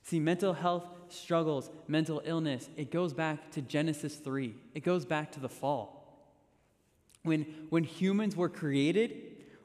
See, 0.04 0.20
mental 0.20 0.54
health 0.54 0.86
struggles, 1.10 1.70
mental 1.88 2.22
illness, 2.26 2.70
it 2.76 2.92
goes 2.92 3.14
back 3.14 3.52
to 3.52 3.62
Genesis 3.62 4.16
3. 4.16 4.54
It 4.74 4.84
goes 4.84 5.06
back 5.06 5.32
to 5.34 5.40
the 5.40 5.50
fall. 5.50 6.04
When, 7.24 7.46
when 7.70 7.84
humans 7.84 8.36
were 8.36 8.50
created, 8.50 9.16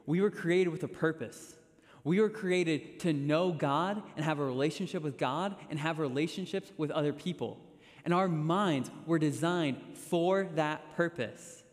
we 0.05 0.21
were 0.21 0.31
created 0.31 0.69
with 0.69 0.83
a 0.83 0.87
purpose. 0.87 1.55
We 2.03 2.19
were 2.21 2.29
created 2.29 2.99
to 3.01 3.13
know 3.13 3.51
God 3.51 4.01
and 4.15 4.25
have 4.25 4.39
a 4.39 4.45
relationship 4.45 5.03
with 5.03 5.17
God 5.17 5.55
and 5.69 5.79
have 5.79 5.99
relationships 5.99 6.71
with 6.77 6.91
other 6.91 7.13
people. 7.13 7.59
And 8.05 8.13
our 8.13 8.27
minds 8.27 8.89
were 9.05 9.19
designed 9.19 9.77
for 9.93 10.47
that 10.55 10.95
purpose. 10.95 11.63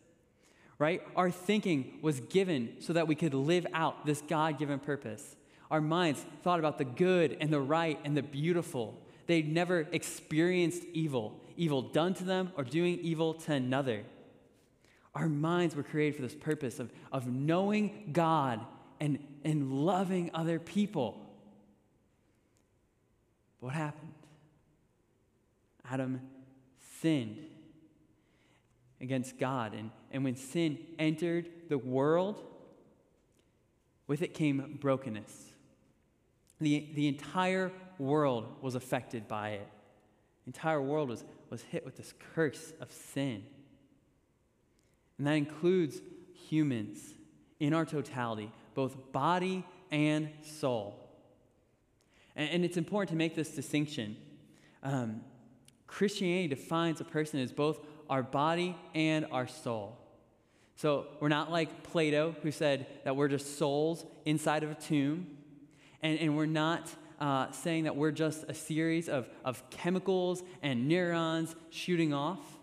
Right? 0.79 1.01
Our 1.15 1.31
thinking 1.31 1.99
was 2.01 2.19
given 2.19 2.75
so 2.79 2.93
that 2.93 3.07
we 3.07 3.15
could 3.15 3.33
live 3.33 3.65
out 3.73 4.05
this 4.05 4.21
God 4.21 4.59
given 4.59 4.79
purpose. 4.79 5.35
Our 5.71 5.81
minds 5.81 6.23
thought 6.43 6.59
about 6.59 6.77
the 6.77 6.85
good 6.85 7.37
and 7.39 7.51
the 7.51 7.59
right 7.59 7.99
and 8.03 8.15
the 8.15 8.21
beautiful. 8.21 8.95
They'd 9.25 9.51
never 9.51 9.87
experienced 9.91 10.83
evil, 10.93 11.39
evil 11.57 11.81
done 11.81 12.13
to 12.15 12.23
them 12.23 12.51
or 12.55 12.63
doing 12.63 12.99
evil 13.01 13.33
to 13.33 13.53
another. 13.53 14.03
Our 15.15 15.27
minds 15.27 15.75
were 15.75 15.83
created 15.83 16.15
for 16.15 16.21
this 16.21 16.35
purpose 16.35 16.79
of, 16.79 16.91
of 17.11 17.27
knowing 17.27 18.11
God 18.13 18.61
and, 18.99 19.19
and 19.47 19.71
loving 19.85 20.29
other 20.33 20.59
people. 20.59 21.25
What 23.61 23.73
happened? 23.73 24.11
Adam 25.89 26.19
sinned 26.99 27.37
against 28.99 29.39
God. 29.39 29.73
And, 29.73 29.89
and 30.11 30.25
when 30.25 30.35
sin 30.35 30.77
entered 30.99 31.47
the 31.69 31.77
world, 31.77 32.43
with 34.05 34.21
it 34.21 34.33
came 34.33 34.77
brokenness. 34.81 35.53
The, 36.59 36.89
the 36.93 37.07
entire 37.07 37.71
world 37.97 38.53
was 38.61 38.75
affected 38.75 39.29
by 39.29 39.51
it. 39.51 39.67
The 40.43 40.49
entire 40.49 40.81
world 40.81 41.07
was, 41.07 41.23
was 41.49 41.61
hit 41.61 41.85
with 41.85 41.95
this 41.95 42.13
curse 42.35 42.73
of 42.81 42.91
sin. 42.91 43.45
And 45.17 45.25
that 45.25 45.35
includes 45.35 46.01
humans 46.49 46.99
in 47.61 47.73
our 47.73 47.85
totality, 47.85 48.51
both 48.77 49.11
body 49.11 49.65
and 49.89 50.29
soul. 50.43 51.09
And, 52.35 52.47
and 52.51 52.63
it's 52.63 52.77
important 52.77 53.09
to 53.09 53.15
make 53.15 53.33
this 53.33 53.49
distinction. 53.49 54.15
Um, 54.83 55.21
Christianity 55.87 56.47
defines 56.47 57.01
a 57.01 57.03
person 57.03 57.39
as 57.39 57.51
both 57.51 57.79
our 58.07 58.21
body 58.21 58.77
and 58.93 59.25
our 59.31 59.47
soul. 59.47 59.97
So 60.75 61.07
we're 61.19 61.27
not 61.27 61.51
like 61.51 61.81
Plato, 61.81 62.35
who 62.43 62.51
said 62.51 62.85
that 63.03 63.15
we're 63.15 63.29
just 63.29 63.57
souls 63.57 64.05
inside 64.25 64.61
of 64.61 64.69
a 64.69 64.75
tomb. 64.75 65.25
And, 66.03 66.19
and 66.19 66.37
we're 66.37 66.45
not 66.45 66.87
uh, 67.19 67.49
saying 67.49 67.85
that 67.85 67.95
we're 67.95 68.11
just 68.11 68.43
a 68.47 68.53
series 68.53 69.09
of, 69.09 69.27
of 69.43 69.67
chemicals 69.71 70.43
and 70.61 70.87
neurons 70.87 71.55
shooting 71.71 72.13
off. 72.13 72.59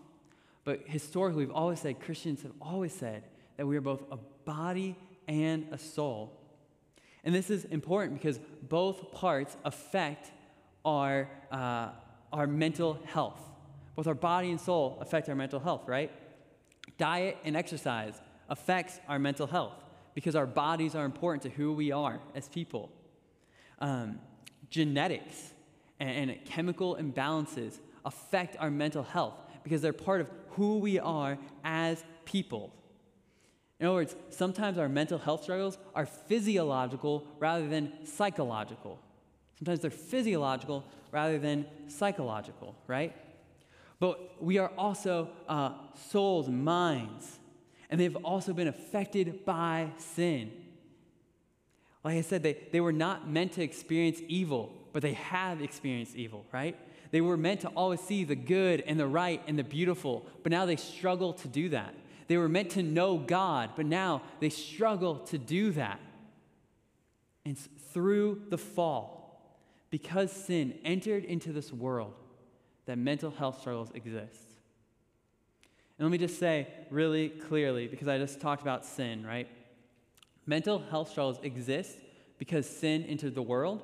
But 0.62 0.82
historically, 0.86 1.44
we've 1.44 1.54
always 1.54 1.80
said, 1.80 1.98
Christians 1.98 2.42
have 2.42 2.52
always 2.60 2.94
said 2.94 3.24
that 3.56 3.66
we 3.66 3.76
are 3.76 3.80
both 3.80 4.04
a 4.12 4.18
body 4.44 4.94
and 5.28 5.66
a 5.72 5.78
soul. 5.78 6.40
And 7.24 7.34
this 7.34 7.50
is 7.50 7.64
important 7.64 8.20
because 8.20 8.38
both 8.62 9.12
parts 9.12 9.56
affect 9.64 10.30
our, 10.84 11.28
uh, 11.50 11.88
our 12.32 12.46
mental 12.46 12.98
health. 13.06 13.40
Both 13.96 14.06
our 14.06 14.14
body 14.14 14.50
and 14.50 14.60
soul 14.60 14.98
affect 15.00 15.28
our 15.28 15.34
mental 15.34 15.60
health, 15.60 15.82
right? 15.86 16.10
Diet 16.98 17.38
and 17.44 17.56
exercise 17.56 18.20
affects 18.48 19.00
our 19.08 19.18
mental 19.18 19.46
health 19.46 19.72
because 20.14 20.36
our 20.36 20.46
bodies 20.46 20.94
are 20.94 21.04
important 21.04 21.42
to 21.42 21.50
who 21.50 21.72
we 21.72 21.92
are 21.92 22.20
as 22.34 22.48
people. 22.48 22.90
Um, 23.78 24.20
genetics 24.70 25.54
and, 25.98 26.30
and 26.30 26.44
chemical 26.44 26.96
imbalances 26.96 27.78
affect 28.04 28.56
our 28.58 28.70
mental 28.70 29.02
health 29.02 29.34
because 29.62 29.80
they're 29.80 29.92
part 29.92 30.20
of 30.20 30.30
who 30.50 30.78
we 30.78 30.98
are 30.98 31.38
as 31.64 32.04
people. 32.24 32.72
In 33.84 33.88
other 33.88 33.96
words, 33.96 34.16
sometimes 34.30 34.78
our 34.78 34.88
mental 34.88 35.18
health 35.18 35.42
struggles 35.42 35.76
are 35.94 36.06
physiological 36.06 37.22
rather 37.38 37.68
than 37.68 37.92
psychological. 38.06 38.98
Sometimes 39.58 39.80
they're 39.80 39.90
physiological 39.90 40.84
rather 41.12 41.38
than 41.38 41.66
psychological, 41.88 42.74
right? 42.86 43.14
But 44.00 44.42
we 44.42 44.56
are 44.56 44.72
also 44.78 45.28
uh, 45.50 45.72
souls, 46.08 46.48
minds, 46.48 47.38
and 47.90 48.00
they've 48.00 48.16
also 48.24 48.54
been 48.54 48.68
affected 48.68 49.44
by 49.44 49.90
sin. 49.98 50.50
Like 52.02 52.16
I 52.16 52.22
said, 52.22 52.42
they, 52.42 52.56
they 52.72 52.80
were 52.80 52.90
not 52.90 53.28
meant 53.28 53.52
to 53.52 53.62
experience 53.62 54.22
evil, 54.28 54.72
but 54.94 55.02
they 55.02 55.12
have 55.12 55.60
experienced 55.60 56.16
evil, 56.16 56.46
right? 56.54 56.74
They 57.10 57.20
were 57.20 57.36
meant 57.36 57.60
to 57.60 57.68
always 57.68 58.00
see 58.00 58.24
the 58.24 58.34
good 58.34 58.82
and 58.86 58.98
the 58.98 59.06
right 59.06 59.42
and 59.46 59.58
the 59.58 59.62
beautiful, 59.62 60.24
but 60.42 60.50
now 60.50 60.64
they 60.64 60.76
struggle 60.76 61.34
to 61.34 61.48
do 61.48 61.68
that. 61.68 61.94
They 62.26 62.36
were 62.36 62.48
meant 62.48 62.70
to 62.70 62.82
know 62.82 63.18
God, 63.18 63.70
but 63.76 63.86
now 63.86 64.22
they 64.40 64.48
struggle 64.48 65.18
to 65.26 65.38
do 65.38 65.72
that. 65.72 66.00
And 67.44 67.58
through 67.92 68.42
the 68.48 68.58
fall, 68.58 69.58
because 69.90 70.32
sin 70.32 70.78
entered 70.84 71.24
into 71.24 71.52
this 71.52 71.72
world, 71.72 72.14
that 72.86 72.98
mental 72.98 73.30
health 73.30 73.60
struggles 73.60 73.90
exist. 73.94 74.46
And 75.98 76.06
let 76.06 76.12
me 76.12 76.18
just 76.18 76.38
say 76.38 76.66
really 76.90 77.28
clearly, 77.28 77.86
because 77.86 78.08
I 78.08 78.18
just 78.18 78.40
talked 78.40 78.62
about 78.62 78.84
sin, 78.84 79.24
right? 79.24 79.48
Mental 80.46 80.78
health 80.90 81.10
struggles 81.10 81.38
exist 81.42 81.96
because 82.38 82.68
sin 82.68 83.04
entered 83.04 83.34
the 83.34 83.42
world, 83.42 83.82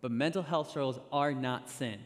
but 0.00 0.10
mental 0.10 0.42
health 0.42 0.70
struggles 0.70 1.00
are 1.10 1.34
not 1.34 1.68
sin. 1.68 1.98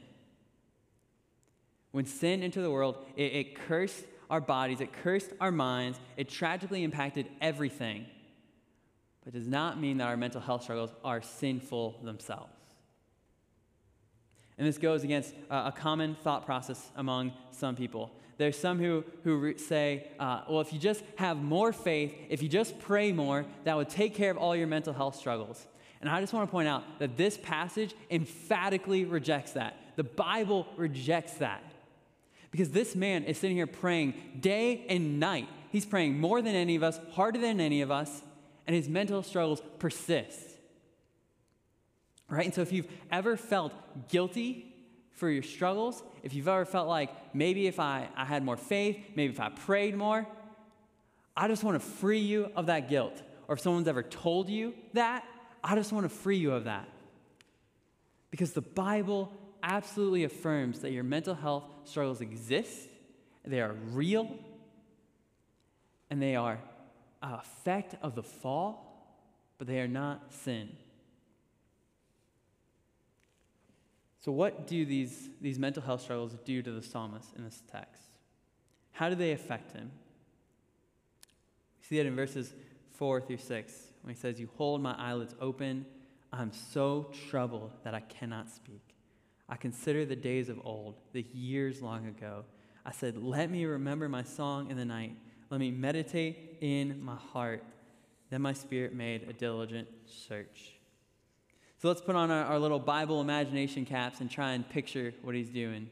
When 1.91 2.07
sin 2.07 2.43
entered 2.43 2.63
the 2.63 2.71
world, 2.71 2.97
it, 3.17 3.33
it 3.33 3.55
cursed 3.55 4.05
our 4.33 4.41
bodies, 4.41 4.81
it 4.81 4.95
cursed 4.95 5.31
our 5.43 5.53
minds, 5.53 6.01
it 6.17 6.27
tragically 6.27 6.83
impacted 6.83 7.29
everything. 7.43 8.07
But 9.25 9.35
does 9.35 9.47
not 9.47 9.79
mean 9.79 9.99
that 9.99 10.09
our 10.09 10.17
mental 10.17 10.41
health 10.41 10.63
struggles 10.63 10.91
are 11.05 11.21
sinful 11.21 12.01
themselves. 12.03 12.51
And 14.57 14.67
this 14.67 14.79
goes 14.79 15.05
against 15.05 15.35
uh, 15.51 15.71
a 15.73 15.79
common 15.79 16.15
thought 16.15 16.47
process 16.47 16.91
among 16.97 17.33
some 17.51 17.77
people. 17.77 18.11
There's 18.39 18.59
some 18.59 18.79
who, 18.79 19.05
who 19.23 19.59
say, 19.59 20.09
uh, 20.19 20.43
well, 20.49 20.63
if 20.63 20.73
you 20.73 20.79
just 20.79 21.05
have 21.17 21.37
more 21.37 21.71
faith, 21.71 22.15
if 22.31 22.43
you 22.43 22.49
just 22.49 22.79
pray 22.81 23.13
more, 23.13 23.45
that 23.65 23.77
would 23.77 23.91
take 23.91 24.15
care 24.15 24.31
of 24.31 24.39
all 24.39 24.57
your 24.57 24.67
mental 24.67 24.95
health 24.95 25.15
struggles. 25.15 25.67
And 26.01 26.09
I 26.09 26.21
just 26.23 26.33
want 26.33 26.49
to 26.49 26.51
point 26.51 26.69
out 26.69 26.85
that 27.01 27.19
this 27.19 27.37
passage 27.37 27.95
emphatically 28.11 29.05
rejects 29.05 29.53
that. 29.53 29.77
The 29.97 30.05
Bible 30.05 30.67
rejects 30.79 31.35
that. 31.35 31.63
Because 32.53 32.71
this 32.71 32.95
man 32.95 33.25
is 33.25 33.39
sitting 33.39 33.57
here 33.57 33.67
praying 33.67 34.15
day 34.39 34.87
and 34.89 35.19
night. 35.19 35.49
He's 35.71 35.87
praying 35.87 36.21
more 36.21 36.41
than 36.41 36.55
any 36.55 36.77
of 36.77 36.85
us, 36.85 37.01
harder 37.13 37.41
than 37.41 37.61
any 37.61 37.81
of 37.81 37.91
us, 37.91 38.23
and 38.67 38.77
his 38.77 38.89
mental 38.89 39.23
struggles 39.25 39.61
persist. 39.81 40.39
Right? 42.29 42.45
And 42.45 42.55
so 42.55 42.61
if 42.61 42.71
you've 42.71 42.89
ever 43.11 43.37
felt 43.37 43.73
guilty 44.09 44.75
for 45.13 45.31
your 45.31 45.43
struggles, 45.43 46.03
if 46.23 46.35
you've 46.35 46.47
ever 46.47 46.65
felt 46.65 46.89
like 46.89 47.35
maybe 47.35 47.67
if 47.67 47.81
I, 47.81 48.09
I 48.15 48.25
had 48.25 48.45
more 48.45 48.57
faith, 48.57 48.99
maybe 49.17 49.33
if 49.33 49.41
I 49.41 49.49
prayed 49.49 49.97
more, 49.97 50.27
I 51.37 51.49
just 51.49 51.65
want 51.65 51.81
to 51.81 51.87
free 51.87 52.21
you 52.21 52.53
of 52.55 52.67
that 52.67 52.89
guilt. 52.91 53.23
Or 53.49 53.55
if 53.55 53.61
someone's 53.61 53.89
ever 53.89 54.03
told 54.03 54.49
you 54.51 54.75
that, 54.93 55.25
I 55.65 55.75
just 55.75 55.93
want 55.93 56.05
to 56.05 56.11
free 56.11 56.37
you 56.37 56.53
of 56.53 56.65
that. 56.65 56.89
Because 58.31 58.53
the 58.53 58.63
Bible 58.63 59.33
absolutely 59.63 60.25
affirms 60.25 60.81
that 60.81 60.93
your 60.93 61.05
mental 61.05 61.35
health 61.35 61.65
struggles 61.85 62.21
exist, 62.21 62.89
they 63.45 63.61
are 63.61 63.75
real, 63.93 64.29
and 66.11 66.21
they 66.21 66.37
are 66.37 66.59
a 67.23 67.35
effect 67.35 67.95
of 68.03 68.15
the 68.15 68.23
fall, 68.23 69.17
but 69.59 69.67
they 69.67 69.81
are 69.81 69.89
not 69.89 70.33
sin. 70.33 70.69
So, 74.21 74.31
what 74.31 74.67
do 74.67 74.85
these, 74.85 75.31
these 75.41 75.59
mental 75.59 75.83
health 75.83 76.03
struggles 76.03 76.37
do 76.45 76.63
to 76.63 76.71
the 76.71 76.83
psalmist 76.83 77.31
in 77.37 77.45
this 77.45 77.63
text? 77.71 78.03
How 78.93 79.09
do 79.09 79.15
they 79.15 79.33
affect 79.33 79.73
him? 79.73 79.91
We 81.81 81.87
see 81.87 81.97
that 81.97 82.07
in 82.07 82.15
verses 82.15 82.53
4 82.93 83.21
through 83.23 83.39
6 83.39 83.73
when 84.03 84.15
he 84.15 84.21
says, 84.21 84.39
You 84.39 84.49
hold 84.57 84.81
my 84.81 84.95
eyelids 84.97 85.35
open. 85.41 85.87
I'm 86.33 86.53
so 86.53 87.11
troubled 87.29 87.73
that 87.85 87.95
I 87.95 88.01
cannot 88.01 88.49
speak. 88.49 88.92
I 89.49 89.57
consider 89.57 90.05
the 90.05 90.17
days 90.17 90.49
of 90.49 90.59
old, 90.65 90.95
the 91.13 91.27
years 91.33 91.83
long 91.83 92.07
ago. 92.07 92.45
I 92.85 92.93
said, 92.93 93.17
Let 93.17 93.51
me 93.51 93.65
remember 93.65 94.09
my 94.09 94.23
song 94.23 94.71
in 94.71 94.77
the 94.77 94.85
night. 94.85 95.17
Let 95.51 95.61
me 95.61 95.71
meditate 95.71 96.59
in 96.61 97.03
my 97.05 97.17
heart. 97.17 97.63
Then 98.31 98.43
my 98.43 98.55
spirit 98.55 98.95
made 98.95 99.29
a 99.29 99.33
diligent 99.33 99.89
search. 100.07 100.73
So 101.79 101.89
let's 101.89 102.01
put 102.01 102.17
on 102.17 102.31
our, 102.31 102.45
our 102.45 102.59
little 102.59 102.79
Bible 102.79 103.21
imagination 103.21 103.85
caps 103.85 104.21
and 104.21 104.31
try 104.31 104.53
and 104.53 104.67
picture 104.69 105.13
what 105.23 105.35
he's 105.35 105.51
doing. 105.51 105.91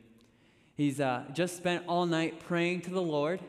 He's 0.76 1.00
uh, 1.00 1.24
just 1.34 1.56
spent 1.56 1.84
all 1.86 2.06
night 2.06 2.40
praying 2.40 2.82
to 2.82 2.90
the 2.90 3.02
Lord, 3.02 3.40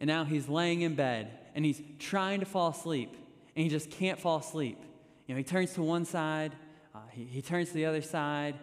and 0.00 0.08
now 0.08 0.24
he's 0.24 0.48
laying 0.48 0.80
in 0.80 0.94
bed 0.94 1.32
and 1.58 1.64
he's 1.64 1.82
trying 1.98 2.38
to 2.38 2.46
fall 2.46 2.68
asleep, 2.68 3.16
and 3.56 3.64
he 3.64 3.68
just 3.68 3.90
can't 3.90 4.20
fall 4.20 4.38
asleep. 4.38 4.80
You 5.26 5.34
know, 5.34 5.38
he 5.38 5.44
turns 5.44 5.72
to 5.74 5.82
one 5.82 6.04
side, 6.04 6.54
uh, 6.94 7.00
he, 7.10 7.24
he 7.24 7.42
turns 7.42 7.68
to 7.70 7.74
the 7.74 7.84
other 7.84 8.00
side, 8.00 8.54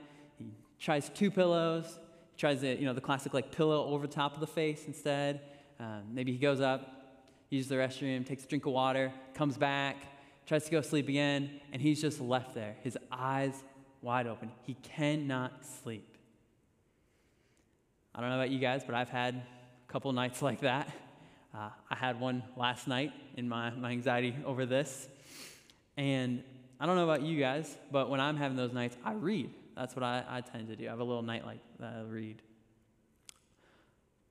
tries 0.80 1.10
two 1.10 1.32
pillows, 1.32 2.00
tries 2.38 2.62
the, 2.62 2.76
you 2.76 2.86
know, 2.86 2.94
the 2.94 3.02
classic 3.02 3.34
like 3.34 3.52
pillow 3.52 3.86
over 3.86 4.08
top 4.08 4.34
of 4.34 4.40
the 4.40 4.48
face 4.48 4.86
instead. 4.88 5.42
Uh, 5.80 6.00
maybe 6.12 6.32
he 6.32 6.38
goes 6.38 6.62
up, 6.62 7.22
uses 7.50 7.70
the 7.70 7.76
restroom, 7.76 8.26
takes 8.26 8.44
a 8.44 8.48
drink 8.48 8.66
of 8.66 8.74
water, 8.74 9.12
comes 9.34 9.58
back, 9.58 9.98
tries 10.46 10.64
to 10.66 10.72
go 10.72 10.82
sleep 10.82 11.10
again, 11.10 11.50
and 11.72 11.82
he's 11.82 12.02
just 12.02 12.22
left 12.22 12.54
there, 12.54 12.76
his 12.84 12.98
eyes 13.12 13.64
wide 14.02 14.28
open. 14.28 14.52
He 14.64 14.76
cannot 14.76 15.66
sleep. 15.82 16.18
I 18.14 18.22
don't 18.22 18.30
know 18.30 18.38
about 18.38 18.52
you 18.52 18.60
guys, 18.60 18.84
but 18.86 18.96
I've 18.96 19.10
had 19.10 19.36
a 19.36 19.92
couple 19.92 20.12
nights 20.14 20.42
like 20.42 20.62
that. 20.62 20.90
Uh, 21.54 21.70
I 21.90 21.96
had 21.96 22.20
one 22.20 22.44
last 22.56 22.88
night 22.88 23.12
in 23.36 23.50
my, 23.50 23.72
my 23.72 23.92
anxiety 23.92 24.36
over 24.46 24.66
this. 24.66 25.08
And 25.98 26.44
I 26.80 26.86
don't 26.86 26.96
know 26.96 27.04
about 27.04 27.24
you 27.24 27.40
guys, 27.40 27.76
but 27.92 28.10
when 28.10 28.20
I'm 28.20 28.38
having 28.38 28.58
those 28.58 28.74
nights, 28.74 28.96
I 29.04 29.14
read. 29.14 29.50
That's 29.76 29.96
what 29.96 30.04
I, 30.04 30.24
I 30.28 30.42
tend 30.42 30.68
to 30.70 30.76
do. 30.76 30.88
I 30.88 30.90
have 30.90 31.00
a 31.00 31.04
little 31.04 31.22
night 31.22 31.46
like 31.46 31.60
that 31.80 31.94
I 31.98 32.02
read. 32.02 32.42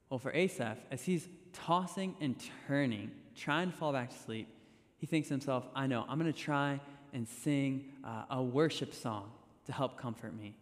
Well, 0.09 0.19
for 0.19 0.33
Asaph, 0.33 0.79
as 0.91 1.03
he's 1.03 1.29
tossing 1.53 2.15
and 2.21 2.37
turning, 2.67 3.11
trying 3.37 3.71
to 3.71 3.77
fall 3.77 3.93
back 3.93 4.11
to 4.11 4.17
sleep, 4.17 4.49
he 4.97 5.07
thinks 5.07 5.29
to 5.29 5.35
himself, 5.35 5.67
I 5.75 5.87
know, 5.87 6.05
I'm 6.09 6.19
going 6.19 6.33
to 6.33 6.39
try 6.39 6.81
and 7.13 7.29
sing 7.29 7.87
uh, 8.05 8.25
a 8.31 8.43
worship 8.43 8.95
song 8.95 9.31
to 9.67 9.73
help 9.73 9.99
comfort 9.99 10.37
me. 10.37 10.55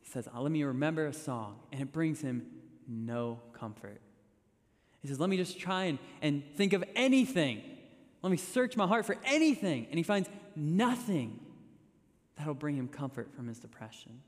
He 0.00 0.08
says, 0.08 0.28
Let 0.34 0.50
me 0.50 0.62
remember 0.62 1.06
a 1.06 1.12
song, 1.12 1.58
and 1.72 1.80
it 1.80 1.92
brings 1.92 2.20
him 2.20 2.46
no 2.88 3.40
comfort. 3.52 4.00
He 5.00 5.08
says, 5.08 5.20
Let 5.20 5.30
me 5.30 5.36
just 5.36 5.58
try 5.58 5.84
and, 5.84 5.98
and 6.22 6.42
think 6.56 6.72
of 6.72 6.84
anything. 6.94 7.62
Let 8.22 8.30
me 8.30 8.36
search 8.36 8.76
my 8.76 8.86
heart 8.86 9.06
for 9.06 9.16
anything. 9.24 9.86
And 9.90 9.98
he 9.98 10.02
finds 10.02 10.28
nothing 10.56 11.40
that'll 12.36 12.54
bring 12.54 12.76
him 12.76 12.88
comfort 12.88 13.32
from 13.34 13.48
his 13.48 13.58
depression. 13.58 14.20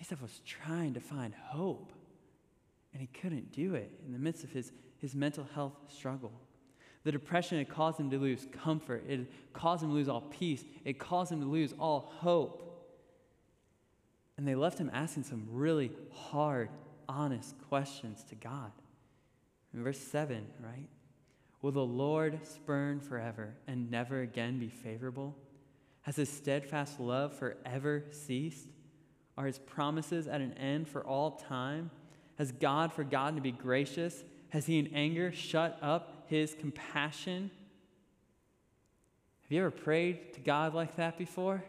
Asaph 0.00 0.20
was 0.20 0.40
trying 0.44 0.94
to 0.94 1.00
find 1.00 1.34
hope, 1.34 1.92
and 2.92 3.00
he 3.00 3.06
couldn't 3.06 3.52
do 3.52 3.74
it 3.74 3.90
in 4.04 4.12
the 4.12 4.18
midst 4.18 4.44
of 4.44 4.50
his 4.50 4.72
his 5.02 5.16
mental 5.16 5.46
health 5.52 5.74
struggle. 5.88 6.32
The 7.04 7.10
depression 7.10 7.58
had 7.58 7.68
caused 7.68 7.98
him 7.98 8.08
to 8.10 8.18
lose 8.18 8.46
comfort. 8.52 9.04
It 9.08 9.26
caused 9.52 9.82
him 9.82 9.90
to 9.90 9.94
lose 9.94 10.08
all 10.08 10.20
peace. 10.20 10.64
It 10.84 11.00
caused 11.00 11.32
him 11.32 11.40
to 11.40 11.46
lose 11.46 11.74
all 11.78 12.12
hope. 12.18 12.88
And 14.36 14.46
they 14.46 14.54
left 14.54 14.78
him 14.78 14.88
asking 14.94 15.24
some 15.24 15.48
really 15.50 15.90
hard, 16.12 16.70
honest 17.08 17.56
questions 17.68 18.22
to 18.28 18.36
God. 18.36 18.70
In 19.74 19.82
verse 19.82 19.98
7, 19.98 20.46
right? 20.60 20.88
Will 21.62 21.72
the 21.72 21.80
Lord 21.80 22.40
spurn 22.44 23.00
forever 23.00 23.54
and 23.68 23.90
never 23.90 24.20
again 24.20 24.58
be 24.58 24.68
favorable? 24.68 25.36
Has 26.02 26.16
his 26.16 26.28
steadfast 26.28 26.98
love 26.98 27.32
forever 27.32 28.04
ceased? 28.10 28.66
Are 29.38 29.46
his 29.46 29.60
promises 29.60 30.26
at 30.26 30.40
an 30.40 30.52
end 30.54 30.88
for 30.88 31.06
all 31.06 31.32
time? 31.32 31.90
Has 32.36 32.50
God 32.50 32.92
forgotten 32.92 33.36
to 33.36 33.40
be 33.40 33.52
gracious? 33.52 34.24
Has 34.48 34.66
he 34.66 34.80
in 34.80 34.88
anger 34.88 35.30
shut 35.30 35.78
up 35.80 36.24
his 36.26 36.54
compassion? 36.58 37.50
Have 39.42 39.52
you 39.52 39.60
ever 39.60 39.70
prayed 39.70 40.34
to 40.34 40.40
God 40.40 40.74
like 40.74 40.96
that 40.96 41.16
before? 41.16 41.62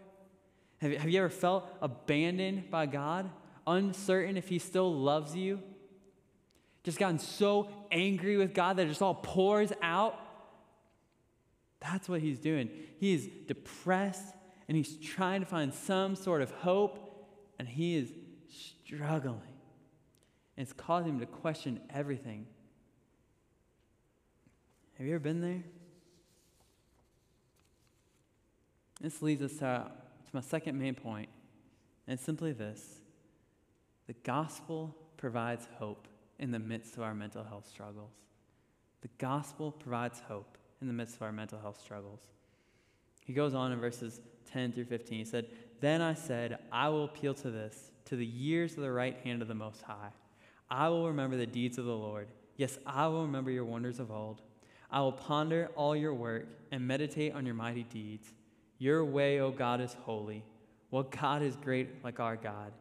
Have 0.82 1.10
you, 1.10 1.20
ever 1.20 1.30
felt 1.30 1.70
abandoned 1.82 2.70
by 2.70 2.88
God? 2.88 3.30
Uncertain 3.66 4.36
if 4.36 4.50
he 4.50 4.60
still 4.60 4.94
loves 4.94 5.34
you? 5.34 5.62
Just 6.84 7.00
gotten 7.00 7.20
so 7.20 7.70
angry 7.92 8.38
with 8.38 8.54
God 8.54 8.78
that 8.78 8.86
it 8.86 8.90
just 8.90 9.02
all 9.02 9.16
pours 9.16 9.72
out? 9.82 10.20
That's 11.80 12.08
what 12.08 12.22
he's 12.22 12.40
doing. 12.40 12.70
He 13.00 13.14
is 13.14 13.30
depressed 13.48 14.36
and 14.68 14.78
he's 14.78 14.98
trying 14.98 15.42
to 15.42 15.46
find 15.46 15.74
some 15.74 16.16
sort 16.16 16.42
of 16.42 16.52
hope 16.52 17.28
and 17.60 17.68
he 17.68 17.96
is 17.96 18.12
struggling. 18.50 19.40
And 20.56 20.64
it's 20.64 20.74
causing 20.74 21.14
him 21.14 21.20
to 21.20 21.26
question 21.26 21.80
everything 21.90 22.48
have 24.98 25.08
you 25.08 25.16
ever 25.16 25.24
been 25.24 25.42
there? 25.42 25.64
This 29.02 29.22
leads 29.22 29.42
us 29.42 29.54
to, 29.54 29.92
to 29.92 30.30
my 30.32 30.40
second 30.40 30.80
main 30.80 30.94
point, 30.94 31.30
and 32.08 32.14
it's 32.14 32.24
simply 32.24 32.52
this 32.54 33.02
the 34.08 34.14
gospel 34.24 34.96
provides 35.18 35.68
hope 35.78 36.08
in 36.40 36.52
the 36.52 36.60
midst 36.60 36.96
of 36.96 37.04
our 37.04 37.14
mental 37.14 37.44
health 37.44 37.68
struggles. 37.68 38.14
The 39.02 39.10
gospel 39.18 39.72
provides 39.72 40.20
hope 40.22 40.58
in 40.82 40.88
the 40.88 40.94
midst 40.94 41.16
of 41.16 41.22
our 41.22 41.32
mental 41.32 41.60
health 41.60 41.80
struggles. 41.80 42.22
He 43.26 43.34
goes 43.34 43.54
on 43.54 43.72
in 43.72 43.80
verses 43.80 44.22
10 44.52 44.74
through 44.74 44.86
15. 44.86 45.20
He 45.20 45.26
said, 45.26 45.48
Then 45.82 46.02
I 46.02 46.14
said, 46.14 46.60
I 46.72 46.90
will 46.90 47.06
appeal 47.06 47.34
to 47.36 47.52
this, 47.52 47.92
to 48.06 48.16
the 48.16 48.26
years 48.26 48.76
of 48.76 48.84
the 48.84 48.92
right 48.92 49.18
hand 49.24 49.42
of 49.42 49.48
the 49.48 49.56
Most 49.56 49.82
High. 49.82 50.12
I 50.70 50.90
will 50.90 51.08
remember 51.08 51.38
the 51.38 51.46
deeds 51.46 51.78
of 51.78 51.86
the 51.86 51.96
Lord. 51.96 52.28
Yes, 52.58 52.78
I 52.86 53.08
will 53.08 53.24
remember 53.24 53.52
your 53.52 53.66
wonders 53.66 54.00
of 54.00 54.12
old. 54.12 54.42
I 54.92 55.02
will 55.02 55.12
ponder 55.12 55.70
all 55.76 55.96
your 55.96 56.14
work 56.14 56.48
and 56.72 56.88
meditate 56.88 57.34
on 57.34 57.46
your 57.46 57.56
mighty 57.56 57.84
deeds. 57.84 58.32
Your 58.78 59.04
way, 59.04 59.40
O 59.40 59.52
God, 59.52 59.82
is 59.82 59.96
holy. 60.06 60.44
What 60.90 61.10
God 61.10 61.42
is 61.42 61.56
great 61.56 62.04
like 62.04 62.20
our 62.20 62.36
God? 62.36 62.72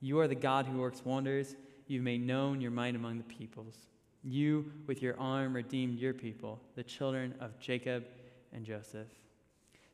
You 0.00 0.18
are 0.18 0.28
the 0.28 0.34
God 0.34 0.66
who 0.66 0.78
works 0.78 1.04
wonders. 1.04 1.54
You've 1.90 2.02
made 2.04 2.26
known 2.26 2.60
your 2.60 2.70
might 2.70 2.94
among 2.94 3.18
the 3.18 3.24
peoples. 3.24 3.74
You, 4.22 4.70
with 4.86 5.02
your 5.02 5.18
arm, 5.18 5.54
redeemed 5.54 5.98
your 5.98 6.14
people, 6.14 6.60
the 6.74 6.82
children 6.82 7.34
of 7.40 7.58
Jacob 7.58 8.04
and 8.52 8.64
Joseph. 8.64 9.08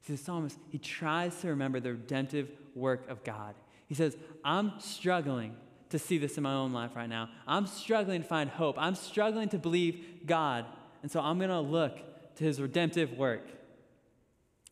See, 0.02 0.12
the 0.12 0.18
psalmist, 0.18 0.58
he 0.70 0.78
tries 0.78 1.40
to 1.40 1.48
remember 1.48 1.80
the 1.80 1.92
redemptive 1.92 2.50
work 2.74 3.08
of 3.08 3.24
God. 3.24 3.54
He 3.86 3.94
says, 3.94 4.16
I'm 4.44 4.72
struggling 4.78 5.56
to 5.90 5.98
see 5.98 6.18
this 6.18 6.36
in 6.36 6.42
my 6.42 6.52
own 6.52 6.72
life 6.72 6.96
right 6.96 7.08
now. 7.08 7.30
I'm 7.46 7.66
struggling 7.66 8.22
to 8.22 8.28
find 8.28 8.50
hope. 8.50 8.76
I'm 8.78 8.94
struggling 8.94 9.48
to 9.50 9.58
believe 9.58 10.04
God 10.26 10.66
and 11.06 11.12
so 11.12 11.20
I'm 11.20 11.38
going 11.38 11.50
to 11.50 11.60
look 11.60 12.00
to 12.34 12.42
his 12.42 12.60
redemptive 12.60 13.12
work. 13.12 13.46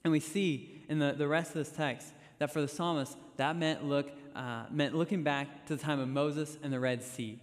And 0.02 0.10
we 0.10 0.18
see 0.18 0.82
in 0.88 0.98
the, 0.98 1.14
the 1.16 1.28
rest 1.28 1.50
of 1.50 1.54
this 1.54 1.70
text 1.70 2.08
that 2.40 2.52
for 2.52 2.60
the 2.60 2.66
psalmist, 2.66 3.16
that 3.36 3.56
meant, 3.56 3.84
look, 3.84 4.10
uh, 4.34 4.64
meant 4.70 4.94
looking 4.94 5.22
back 5.22 5.66
to 5.66 5.76
the 5.76 5.82
time 5.82 6.00
of 6.00 6.08
Moses 6.08 6.58
and 6.62 6.72
the 6.72 6.80
Red 6.80 7.02
Sea. 7.02 7.38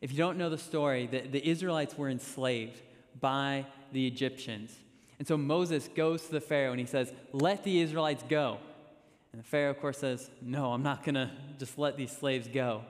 If 0.00 0.10
you 0.10 0.18
don't 0.18 0.38
know 0.38 0.50
the 0.50 0.58
story, 0.58 1.06
the, 1.06 1.20
the 1.20 1.46
Israelites 1.46 1.96
were 1.96 2.08
enslaved 2.08 2.80
by 3.20 3.66
the 3.92 4.06
Egyptians. 4.06 4.74
And 5.18 5.28
so 5.28 5.36
Moses 5.36 5.88
goes 5.94 6.26
to 6.26 6.32
the 6.32 6.40
Pharaoh 6.40 6.72
and 6.72 6.80
he 6.80 6.86
says, 6.86 7.12
Let 7.32 7.62
the 7.64 7.80
Israelites 7.80 8.24
go. 8.28 8.58
And 9.32 9.40
the 9.40 9.46
Pharaoh, 9.46 9.70
of 9.70 9.80
course, 9.80 9.98
says, 9.98 10.30
No, 10.40 10.72
I'm 10.72 10.82
not 10.82 11.04
going 11.04 11.14
to 11.14 11.30
just 11.58 11.78
let 11.78 11.96
these 11.96 12.10
slaves 12.10 12.48
go. 12.48 12.82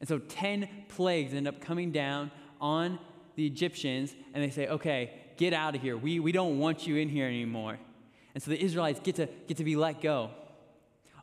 And 0.00 0.08
so 0.08 0.18
10 0.18 0.68
plagues 0.88 1.34
end 1.34 1.48
up 1.48 1.60
coming 1.60 1.90
down 1.90 2.30
on 2.60 2.98
the 3.38 3.46
Egyptians 3.46 4.14
and 4.34 4.42
they 4.42 4.50
say, 4.50 4.66
okay, 4.66 5.12
get 5.36 5.52
out 5.52 5.74
of 5.74 5.82
here. 5.82 5.96
We, 5.96 6.20
we 6.20 6.32
don't 6.32 6.58
want 6.58 6.86
you 6.86 6.96
in 6.96 7.08
here 7.08 7.26
anymore. 7.26 7.78
And 8.34 8.42
so 8.42 8.50
the 8.50 8.62
Israelites 8.62 9.00
get 9.00 9.16
to, 9.16 9.28
get 9.46 9.56
to 9.58 9.64
be 9.64 9.76
let 9.76 10.00
go. 10.00 10.30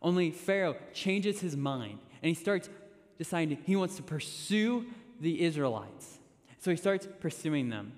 Only 0.05 0.29
Pharaoh 0.29 0.75
changes 0.93 1.39
his 1.39 1.57
mind 1.57 1.97
and 2.21 2.29
he 2.29 2.35
starts 2.35 2.69
deciding 3.17 3.57
he 3.65 3.75
wants 3.75 3.95
to 3.95 4.03
pursue 4.03 4.85
the 5.19 5.41
Israelites. 5.41 6.19
So 6.59 6.69
he 6.69 6.77
starts 6.77 7.07
pursuing 7.19 7.69
them. 7.69 7.93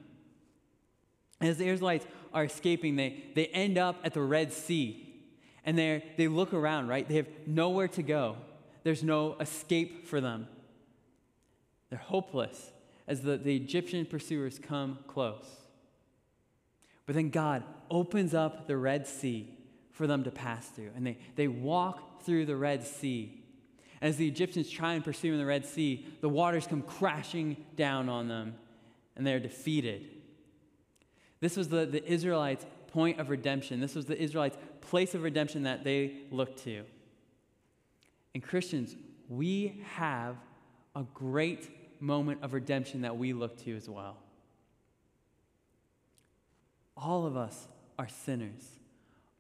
As 1.42 1.58
the 1.58 1.68
Israelites 1.68 2.08
are 2.34 2.46
escaping, 2.46 2.96
they, 2.96 3.26
they 3.36 3.48
end 3.48 3.78
up 3.78 3.98
at 4.06 4.14
the 4.14 4.22
Red 4.22 4.54
Sea. 4.54 5.04
And 5.66 5.78
they 5.78 6.02
they 6.16 6.30
look 6.30 6.54
around, 6.54 6.88
right? 6.88 7.06
They 7.06 7.18
have 7.18 7.28
nowhere 7.46 7.90
to 7.90 8.02
go. 8.02 8.38
There's 8.84 9.04
no 9.04 9.36
escape 9.42 10.08
for 10.08 10.22
them. 10.22 10.48
They're 11.90 12.00
hopeless 12.00 12.72
as 13.06 13.20
the, 13.20 13.36
the 13.36 13.54
Egyptian 13.54 14.06
pursuers 14.06 14.60
come 14.60 15.00
close. 15.08 15.46
But 17.06 17.16
then 17.16 17.32
God 17.32 17.66
opens 17.92 18.34
up 18.34 18.66
the 18.66 18.78
Red 18.78 19.08
Sea 19.08 19.57
for 19.98 20.08
them 20.08 20.24
to 20.24 20.32
pass 20.32 20.68
through. 20.68 20.92
And 20.96 21.06
they, 21.06 21.18
they 21.36 21.48
walk 21.48 22.22
through 22.22 22.46
the 22.46 22.56
Red 22.56 22.86
Sea. 22.86 23.44
As 24.00 24.18
the 24.18 24.28
Egyptians 24.28 24.70
try 24.70 24.94
and 24.94 25.04
pursue 25.04 25.34
in 25.34 25.40
the 25.40 25.46
Red 25.46 25.66
Sea, 25.66 26.06
the 26.22 26.30
waters 26.30 26.68
come 26.68 26.84
crashing 26.84 27.58
down 27.76 28.08
on 28.08 28.28
them 28.28 28.56
and 29.16 29.26
they're 29.26 29.40
defeated. 29.40 30.08
This 31.40 31.58
was 31.58 31.70
the, 31.70 31.88
the 31.88 32.06
Israelites' 32.06 32.66
point 32.90 33.20
of 33.20 33.30
redemption. 33.30 33.80
This 33.80 33.96
was 33.96 34.06
the 34.06 34.22
Israelites' 34.22 34.58
place 34.82 35.16
of 35.16 35.24
redemption 35.24 35.64
that 35.64 35.84
they 35.84 36.14
looked 36.30 36.64
to. 36.66 36.84
And 38.36 38.44
Christians, 38.44 38.96
we 39.28 39.82
have 39.96 40.36
a 40.96 41.04
great 41.16 41.70
moment 42.00 42.44
of 42.44 42.54
redemption 42.54 43.02
that 43.02 43.18
we 43.18 43.34
look 43.34 43.58
to 43.64 43.76
as 43.76 43.90
well. 43.90 44.18
All 46.96 47.26
of 47.26 47.36
us 47.36 47.68
are 47.98 48.08
sinners. 48.08 48.64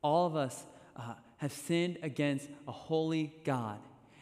All 0.01 0.27
of 0.27 0.35
us 0.35 0.65
uh, 0.95 1.13
have 1.37 1.51
sinned 1.51 1.99
against 2.01 2.47
a 2.67 2.71
holy 2.71 3.33
God. 3.43 3.79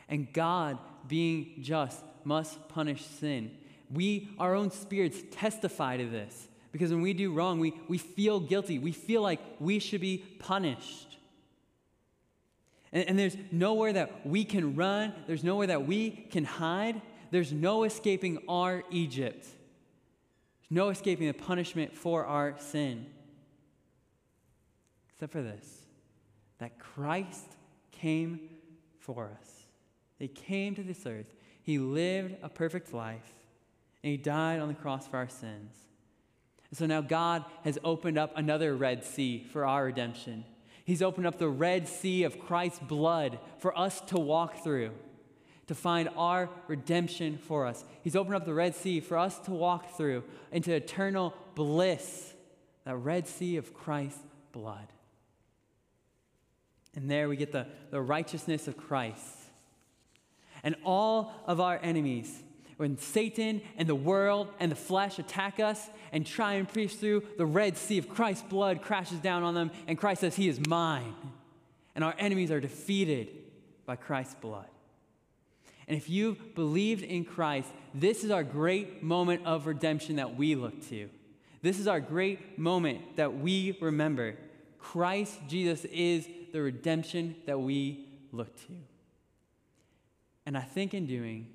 And 0.07 0.31
God, 0.31 0.77
being 1.07 1.55
just, 1.61 2.03
must 2.23 2.67
punish 2.69 3.03
sin. 3.05 3.51
We, 3.93 4.29
our 4.39 4.55
own 4.55 4.71
spirits, 4.71 5.19
testify 5.31 5.97
to 5.97 6.07
this. 6.07 6.47
Because 6.71 6.91
when 6.91 7.01
we 7.01 7.13
do 7.13 7.31
wrong, 7.31 7.59
we, 7.59 7.73
we 7.87 7.97
feel 7.97 8.39
guilty. 8.39 8.79
We 8.79 8.91
feel 8.91 9.21
like 9.21 9.39
we 9.59 9.79
should 9.79 10.01
be 10.01 10.17
punished. 10.39 11.17
And, 12.91 13.09
and 13.09 13.19
there's 13.19 13.37
nowhere 13.51 13.93
that 13.93 14.25
we 14.25 14.43
can 14.43 14.75
run, 14.75 15.13
there's 15.27 15.43
nowhere 15.43 15.67
that 15.67 15.85
we 15.87 16.09
can 16.09 16.43
hide, 16.43 17.01
there's 17.31 17.51
no 17.51 17.83
escaping 17.83 18.39
our 18.47 18.83
Egypt. 18.91 19.43
There's 19.43 20.71
no 20.71 20.89
escaping 20.89 21.27
the 21.27 21.33
punishment 21.33 21.95
for 21.95 22.25
our 22.25 22.55
sin. 22.59 23.05
Except 25.15 25.31
for 25.31 25.41
this 25.41 25.81
that 26.59 26.79
Christ 26.79 27.57
came 27.91 28.39
for 28.99 29.29
us. 29.41 29.49
He 30.19 30.27
came 30.27 30.75
to 30.75 30.83
this 30.83 31.05
earth. 31.05 31.33
He 31.61 31.77
lived 31.79 32.35
a 32.41 32.49
perfect 32.49 32.93
life, 32.93 33.33
and 34.03 34.11
He 34.11 34.17
died 34.17 34.59
on 34.59 34.67
the 34.67 34.73
cross 34.73 35.07
for 35.07 35.17
our 35.17 35.27
sins. 35.27 35.75
And 36.69 36.77
so 36.77 36.85
now 36.85 37.01
God 37.01 37.43
has 37.63 37.77
opened 37.83 38.17
up 38.17 38.31
another 38.37 38.75
Red 38.75 39.03
Sea 39.03 39.45
for 39.51 39.65
our 39.65 39.85
redemption. 39.85 40.45
He's 40.85 41.01
opened 41.01 41.27
up 41.27 41.37
the 41.37 41.49
Red 41.49 41.87
Sea 41.87 42.23
of 42.23 42.39
Christ's 42.39 42.79
blood 42.79 43.39
for 43.57 43.77
us 43.77 44.01
to 44.01 44.17
walk 44.17 44.63
through, 44.63 44.91
to 45.67 45.75
find 45.75 46.09
our 46.15 46.49
redemption 46.67 47.37
for 47.37 47.65
us. 47.65 47.83
He's 48.01 48.15
opened 48.15 48.35
up 48.35 48.45
the 48.45 48.53
Red 48.53 48.75
Sea 48.75 48.99
for 48.99 49.17
us 49.17 49.39
to 49.39 49.51
walk 49.51 49.97
through 49.97 50.23
into 50.51 50.73
eternal 50.73 51.33
bliss, 51.55 52.33
that 52.85 52.95
Red 52.95 53.27
Sea 53.27 53.57
of 53.57 53.73
Christ's 53.73 54.21
blood. 54.51 54.87
And 56.95 57.09
there 57.09 57.27
we 57.27 57.35
get 57.35 57.51
the, 57.51 57.67
the 57.91 58.01
righteousness 58.01 58.67
of 58.67 58.77
Christ. 58.77 59.23
And 60.63 60.75
all 60.83 61.33
of 61.45 61.59
our 61.59 61.79
enemies, 61.81 62.41
when 62.77 62.97
Satan 62.97 63.61
and 63.77 63.87
the 63.87 63.95
world 63.95 64.49
and 64.59 64.71
the 64.71 64.75
flesh 64.75 65.19
attack 65.19 65.59
us 65.59 65.89
and 66.11 66.25
try 66.25 66.53
and 66.53 66.67
preach 66.67 66.95
through, 66.95 67.23
the 67.37 67.45
Red 67.45 67.77
Sea 67.77 67.97
of 67.97 68.09
Christ's 68.09 68.43
blood 68.43 68.81
crashes 68.81 69.19
down 69.19 69.43
on 69.43 69.53
them, 69.53 69.71
and 69.87 69.97
Christ 69.97 70.21
says, 70.21 70.35
He 70.35 70.47
is 70.47 70.59
mine. 70.67 71.15
And 71.93 72.03
our 72.03 72.15
enemies 72.17 72.51
are 72.51 72.59
defeated 72.59 73.29
by 73.85 73.95
Christ's 73.95 74.35
blood. 74.35 74.67
And 75.87 75.95
if 75.95 76.09
you've 76.09 76.55
believed 76.55 77.03
in 77.03 77.25
Christ, 77.25 77.69
this 77.93 78.23
is 78.23 78.31
our 78.31 78.43
great 78.43 79.03
moment 79.03 79.45
of 79.45 79.67
redemption 79.67 80.15
that 80.15 80.35
we 80.35 80.55
look 80.55 80.87
to. 80.89 81.09
This 81.61 81.79
is 81.79 81.87
our 81.87 81.99
great 81.99 82.57
moment 82.57 83.15
that 83.17 83.37
we 83.37 83.77
remember. 83.81 84.35
Christ 84.79 85.39
Jesus 85.47 85.85
is 85.85 86.27
the 86.55 86.61
redemption 86.61 87.35
that 87.45 87.59
we 87.59 88.07
look 88.31 88.55
to. 88.55 88.71
And 90.45 90.57
I 90.57 90.61
think 90.61 90.93
in 90.93 91.05
doing, 91.05 91.47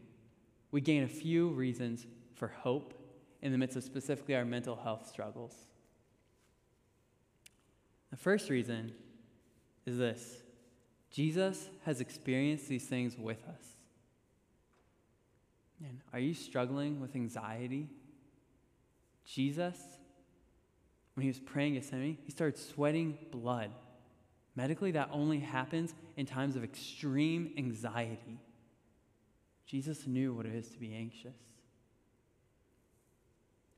we 0.72 0.82
gain 0.82 1.04
a 1.04 1.08
few 1.08 1.48
reasons 1.48 2.06
for 2.34 2.48
hope 2.48 2.92
in 3.40 3.50
the 3.50 3.56
midst 3.56 3.78
of 3.78 3.82
specifically 3.82 4.36
our 4.36 4.44
mental 4.44 4.76
health 4.76 5.08
struggles. 5.08 5.54
The 8.10 8.18
first 8.18 8.50
reason 8.50 8.92
is 9.86 9.96
this 9.96 10.42
Jesus 11.10 11.70
has 11.86 12.02
experienced 12.02 12.68
these 12.68 12.84
things 12.84 13.16
with 13.16 13.42
us. 13.48 13.64
And 15.82 16.00
are 16.12 16.20
you 16.20 16.34
struggling 16.34 17.00
with 17.00 17.16
anxiety? 17.16 17.88
Jesus, 19.24 19.78
when 21.14 21.22
he 21.22 21.28
was 21.28 21.40
praying 21.40 21.72
Gethsemane, 21.72 22.18
he 22.22 22.30
started 22.30 22.58
sweating 22.58 23.16
blood. 23.30 23.70
Medically, 24.60 24.90
that 24.90 25.08
only 25.10 25.38
happens 25.38 25.94
in 26.18 26.26
times 26.26 26.54
of 26.54 26.62
extreme 26.62 27.50
anxiety. 27.56 28.38
Jesus 29.64 30.06
knew 30.06 30.34
what 30.34 30.44
it 30.44 30.54
is 30.54 30.68
to 30.68 30.78
be 30.78 30.94
anxious. 30.94 31.38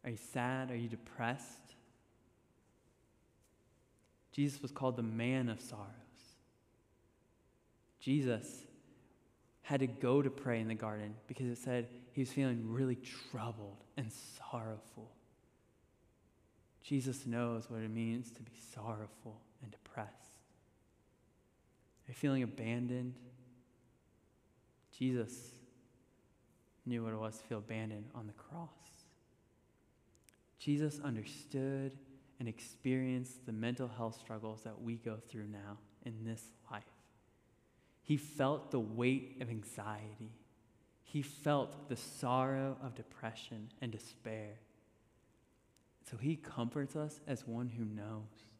Are 0.03 0.11
you 0.11 0.18
sad? 0.33 0.73
Are 0.73 0.77
you 0.77 0.88
depressed? 0.88 1.77
Jesus 4.33 4.61
was 4.61 4.73
called 4.73 4.97
the 4.97 5.05
man 5.05 5.49
of 5.49 5.61
sorrows. 5.61 5.87
Jesus 8.01 8.62
had 9.61 9.79
to 9.79 9.87
go 9.87 10.21
to 10.21 10.31
pray 10.31 10.59
in 10.59 10.66
the 10.66 10.75
garden 10.75 11.14
because 11.29 11.47
it 11.47 11.59
said 11.59 11.87
he 12.11 12.23
was 12.23 12.33
feeling 12.33 12.61
really 12.66 12.99
troubled 13.31 13.85
and 13.97 14.11
sorrowful. 14.51 15.12
Jesus 16.83 17.25
knows 17.25 17.71
what 17.71 17.83
it 17.83 17.90
means 17.92 18.33
to 18.33 18.42
be 18.42 18.59
sorrowful 18.75 19.40
and 19.62 19.71
depressed. 19.71 20.32
Are 22.12 22.14
you 22.14 22.18
feeling 22.18 22.42
abandoned? 22.42 23.14
Jesus 24.98 25.33
knew 26.85 27.03
what 27.03 27.14
it 27.14 27.18
was 27.18 27.38
to 27.38 27.44
feel 27.44 27.57
abandoned 27.57 28.05
on 28.14 28.27
the 28.27 28.35
cross. 28.35 28.68
Jesus 30.59 31.01
understood 31.03 31.96
and 32.38 32.51
experienced 32.51 33.46
the 33.46 33.53
mental 33.53 33.88
health 33.88 34.20
struggles 34.20 34.61
that 34.64 34.83
we 34.83 34.96
go 34.96 35.16
through 35.31 35.46
now 35.46 35.79
in 36.05 36.22
this 36.22 36.42
life. 36.70 36.85
He 38.03 38.18
felt 38.18 38.72
the 38.72 38.81
weight 38.81 39.38
of 39.40 39.48
anxiety. 39.48 40.35
He 41.05 41.22
felt 41.22 41.88
the 41.88 41.96
sorrow 41.96 42.77
of 42.83 42.94
depression 42.94 43.70
and 43.81 43.90
despair. 43.90 44.59
So 46.11 46.18
he 46.18 46.37
comforts 46.37 46.94
us 46.94 47.20
as 47.27 47.46
one 47.46 47.70
who 47.70 47.87
knows. 47.87 48.51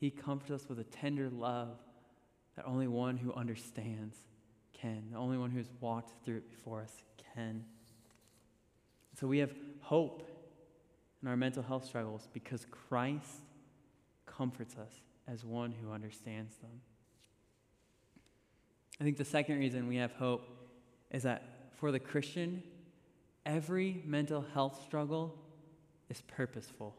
He 0.00 0.10
comforts 0.10 0.62
us 0.62 0.68
with 0.70 0.78
a 0.78 0.84
tender 0.84 1.28
love 1.28 1.76
that 2.58 2.66
only 2.66 2.88
one 2.88 3.16
who 3.16 3.32
understands 3.34 4.16
can, 4.72 5.04
the 5.12 5.16
only 5.16 5.38
one 5.38 5.48
who's 5.48 5.68
walked 5.80 6.10
through 6.24 6.38
it 6.38 6.50
before 6.50 6.82
us 6.82 6.92
can. 7.36 7.64
So 9.14 9.28
we 9.28 9.38
have 9.38 9.52
hope 9.80 10.28
in 11.22 11.28
our 11.28 11.36
mental 11.36 11.62
health 11.62 11.84
struggles 11.84 12.26
because 12.32 12.66
Christ 12.88 13.42
comforts 14.26 14.74
us 14.76 14.90
as 15.28 15.44
one 15.44 15.72
who 15.80 15.92
understands 15.92 16.56
them. 16.56 16.80
I 19.00 19.04
think 19.04 19.18
the 19.18 19.24
second 19.24 19.60
reason 19.60 19.86
we 19.86 19.96
have 19.96 20.10
hope 20.14 20.48
is 21.12 21.22
that 21.22 21.70
for 21.76 21.92
the 21.92 22.00
Christian, 22.00 22.64
every 23.46 24.02
mental 24.04 24.44
health 24.52 24.82
struggle 24.84 25.32
is 26.10 26.22
purposeful. 26.22 26.96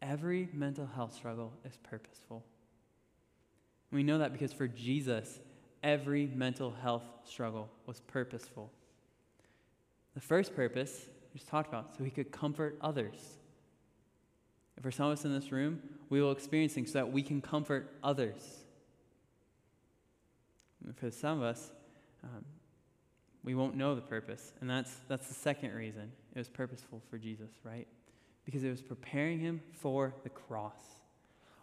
Every 0.00 0.48
mental 0.54 0.86
health 0.86 1.14
struggle 1.14 1.52
is 1.66 1.76
purposeful. 1.82 2.42
We 3.92 4.02
know 4.02 4.18
that 4.18 4.32
because 4.32 4.52
for 4.52 4.66
Jesus, 4.66 5.38
every 5.82 6.26
mental 6.26 6.70
health 6.82 7.04
struggle 7.24 7.68
was 7.86 8.00
purposeful. 8.00 8.70
The 10.14 10.20
first 10.20 10.56
purpose 10.56 11.06
we 11.32 11.38
just 11.38 11.48
talked 11.48 11.68
about, 11.68 11.96
so 11.96 12.04
he 12.04 12.10
could 12.10 12.32
comfort 12.32 12.76
others. 12.80 13.16
And 14.76 14.82
for 14.82 14.90
some 14.90 15.06
of 15.06 15.12
us 15.12 15.24
in 15.24 15.32
this 15.32 15.52
room, 15.52 15.80
we 16.08 16.20
will 16.20 16.32
experience 16.32 16.72
things 16.72 16.92
so 16.92 16.98
that 16.98 17.12
we 17.12 17.22
can 17.22 17.40
comfort 17.40 17.94
others. 18.02 18.42
And 20.84 20.96
for 20.96 21.10
some 21.10 21.38
of 21.38 21.44
us, 21.44 21.70
um, 22.24 22.44
we 23.44 23.54
won't 23.54 23.76
know 23.76 23.94
the 23.94 24.00
purpose. 24.00 24.52
And 24.60 24.68
that's, 24.68 24.90
that's 25.08 25.28
the 25.28 25.34
second 25.34 25.74
reason. 25.74 26.12
It 26.34 26.38
was 26.38 26.48
purposeful 26.48 27.02
for 27.10 27.18
Jesus, 27.18 27.50
right? 27.64 27.86
because 28.44 28.64
it 28.64 28.70
was 28.70 28.82
preparing 28.82 29.38
him 29.38 29.60
for 29.72 30.14
the 30.22 30.28
cross. 30.28 30.80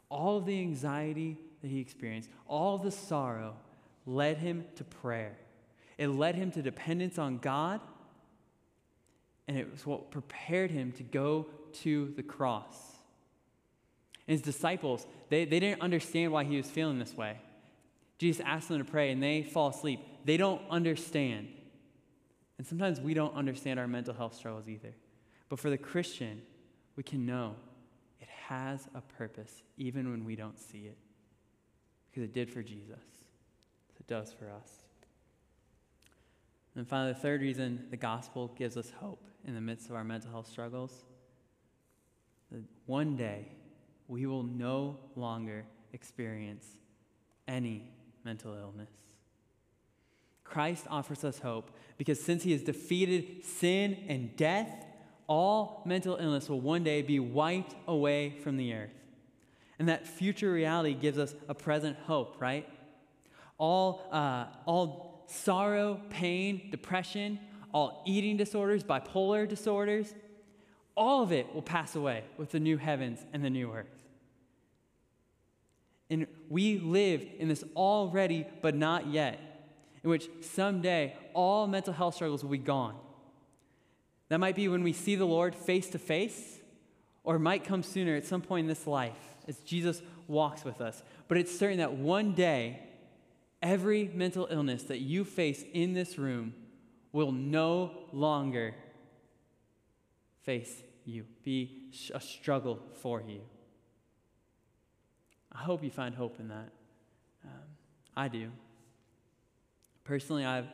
All 0.09 0.37
of 0.37 0.45
the 0.45 0.59
anxiety 0.59 1.37
that 1.61 1.69
he 1.69 1.79
experienced, 1.79 2.29
all 2.47 2.77
the 2.77 2.91
sorrow 2.91 3.55
led 4.05 4.37
him 4.37 4.65
to 4.75 4.83
prayer. 4.83 5.37
It 5.97 6.07
led 6.07 6.35
him 6.35 6.51
to 6.51 6.61
dependence 6.61 7.17
on 7.17 7.37
God, 7.37 7.81
and 9.47 9.57
it 9.57 9.69
was 9.71 9.85
what 9.85 10.11
prepared 10.11 10.71
him 10.71 10.91
to 10.93 11.03
go 11.03 11.47
to 11.81 12.13
the 12.15 12.23
cross. 12.23 12.77
And 14.27 14.33
his 14.33 14.41
disciples, 14.41 15.05
they, 15.29 15.45
they 15.45 15.59
didn't 15.59 15.81
understand 15.81 16.31
why 16.31 16.43
he 16.43 16.57
was 16.57 16.67
feeling 16.67 16.99
this 16.99 17.15
way. 17.15 17.37
Jesus 18.17 18.41
asked 18.45 18.69
them 18.69 18.77
to 18.77 18.85
pray, 18.85 19.11
and 19.11 19.21
they 19.21 19.43
fall 19.43 19.69
asleep. 19.69 20.01
They 20.25 20.37
don't 20.37 20.61
understand. 20.69 21.47
And 22.57 22.67
sometimes 22.67 22.99
we 22.99 23.13
don't 23.13 23.35
understand 23.35 23.79
our 23.79 23.87
mental 23.87 24.13
health 24.13 24.35
struggles 24.35 24.67
either. 24.67 24.93
But 25.47 25.59
for 25.59 25.69
the 25.69 25.77
Christian, 25.77 26.41
we 26.95 27.03
can 27.03 27.25
know 27.25 27.55
it 28.19 28.27
has 28.47 28.87
a 28.93 29.01
purpose 29.01 29.63
even 29.77 30.11
when 30.11 30.25
we 30.25 30.35
don't 30.35 30.59
see 30.59 30.79
it. 30.79 30.97
Because 32.19 32.31
it 32.31 32.33
did 32.33 32.51
for 32.51 32.61
Jesus, 32.61 32.99
it 33.97 34.05
does 34.05 34.33
for 34.33 34.51
us. 34.51 34.69
And 36.75 36.85
finally, 36.85 37.13
the 37.13 37.19
third 37.19 37.39
reason 37.39 37.87
the 37.91 37.95
gospel 37.95 38.49
gives 38.57 38.75
us 38.75 38.91
hope 38.99 39.23
in 39.47 39.55
the 39.55 39.61
midst 39.61 39.89
of 39.89 39.95
our 39.95 40.03
mental 40.03 40.29
health 40.29 40.49
struggles 40.49 41.05
that 42.51 42.61
one 42.87 43.15
day 43.15 43.47
we 44.09 44.25
will 44.25 44.43
no 44.43 44.97
longer 45.15 45.63
experience 45.93 46.65
any 47.47 47.89
mental 48.25 48.53
illness. 48.53 48.91
Christ 50.43 50.87
offers 50.89 51.23
us 51.23 51.39
hope 51.39 51.71
because 51.97 52.21
since 52.21 52.43
he 52.43 52.51
has 52.51 52.63
defeated 52.63 53.45
sin 53.45 53.97
and 54.09 54.35
death, 54.35 54.85
all 55.27 55.83
mental 55.85 56.17
illness 56.17 56.49
will 56.49 56.59
one 56.59 56.83
day 56.83 57.01
be 57.01 57.21
wiped 57.21 57.75
away 57.87 58.31
from 58.43 58.57
the 58.57 58.73
earth. 58.73 58.98
And 59.79 59.87
that 59.87 60.05
future 60.05 60.51
reality 60.51 60.93
gives 60.93 61.17
us 61.17 61.33
a 61.47 61.55
present 61.55 61.97
hope, 62.05 62.35
right? 62.39 62.67
All, 63.57 64.05
uh, 64.11 64.45
all 64.65 65.23
sorrow, 65.27 66.01
pain, 66.09 66.69
depression, 66.69 67.39
all 67.73 68.03
eating 68.05 68.35
disorders, 68.35 68.83
bipolar 68.83 69.47
disorders, 69.47 70.13
all 70.95 71.23
of 71.23 71.31
it 71.31 71.53
will 71.53 71.61
pass 71.61 71.95
away 71.95 72.25
with 72.37 72.51
the 72.51 72.59
new 72.59 72.77
heavens 72.77 73.25
and 73.31 73.43
the 73.43 73.49
new 73.49 73.71
earth. 73.71 74.03
And 76.09 76.27
we 76.49 76.77
live 76.79 77.25
in 77.37 77.47
this 77.47 77.63
already 77.75 78.45
but 78.61 78.75
not 78.75 79.07
yet, 79.07 79.39
in 80.03 80.09
which 80.09 80.27
someday 80.41 81.15
all 81.33 81.67
mental 81.67 81.93
health 81.93 82.15
struggles 82.15 82.43
will 82.43 82.51
be 82.51 82.57
gone. 82.57 82.95
That 84.27 84.39
might 84.39 84.55
be 84.55 84.67
when 84.67 84.83
we 84.83 84.91
see 84.91 85.15
the 85.15 85.25
Lord 85.25 85.55
face 85.55 85.87
to 85.91 85.99
face, 85.99 86.59
or 87.23 87.39
might 87.39 87.63
come 87.63 87.83
sooner 87.83 88.15
at 88.15 88.25
some 88.25 88.41
point 88.41 88.63
in 88.63 88.67
this 88.67 88.87
life 88.87 89.17
as 89.49 89.57
Jesus 89.59 90.01
walks 90.27 90.63
with 90.63 90.79
us. 90.79 91.03
But 91.27 91.37
it's 91.37 91.57
certain 91.57 91.79
that 91.79 91.93
one 91.93 92.33
day, 92.33 92.79
every 93.61 94.09
mental 94.13 94.47
illness 94.49 94.83
that 94.83 94.99
you 94.99 95.25
face 95.25 95.65
in 95.73 95.93
this 95.93 96.17
room 96.17 96.53
will 97.11 97.31
no 97.31 97.91
longer 98.13 98.75
face 100.43 100.83
you, 101.05 101.25
be 101.43 101.89
a 102.13 102.21
struggle 102.21 102.79
for 103.01 103.21
you. 103.21 103.41
I 105.51 105.59
hope 105.59 105.83
you 105.83 105.89
find 105.89 106.13
hope 106.13 106.39
in 106.39 106.47
that. 106.49 106.69
Um, 107.43 107.63
I 108.15 108.27
do. 108.27 108.51
Personally, 110.03 110.45
I've 110.45 110.67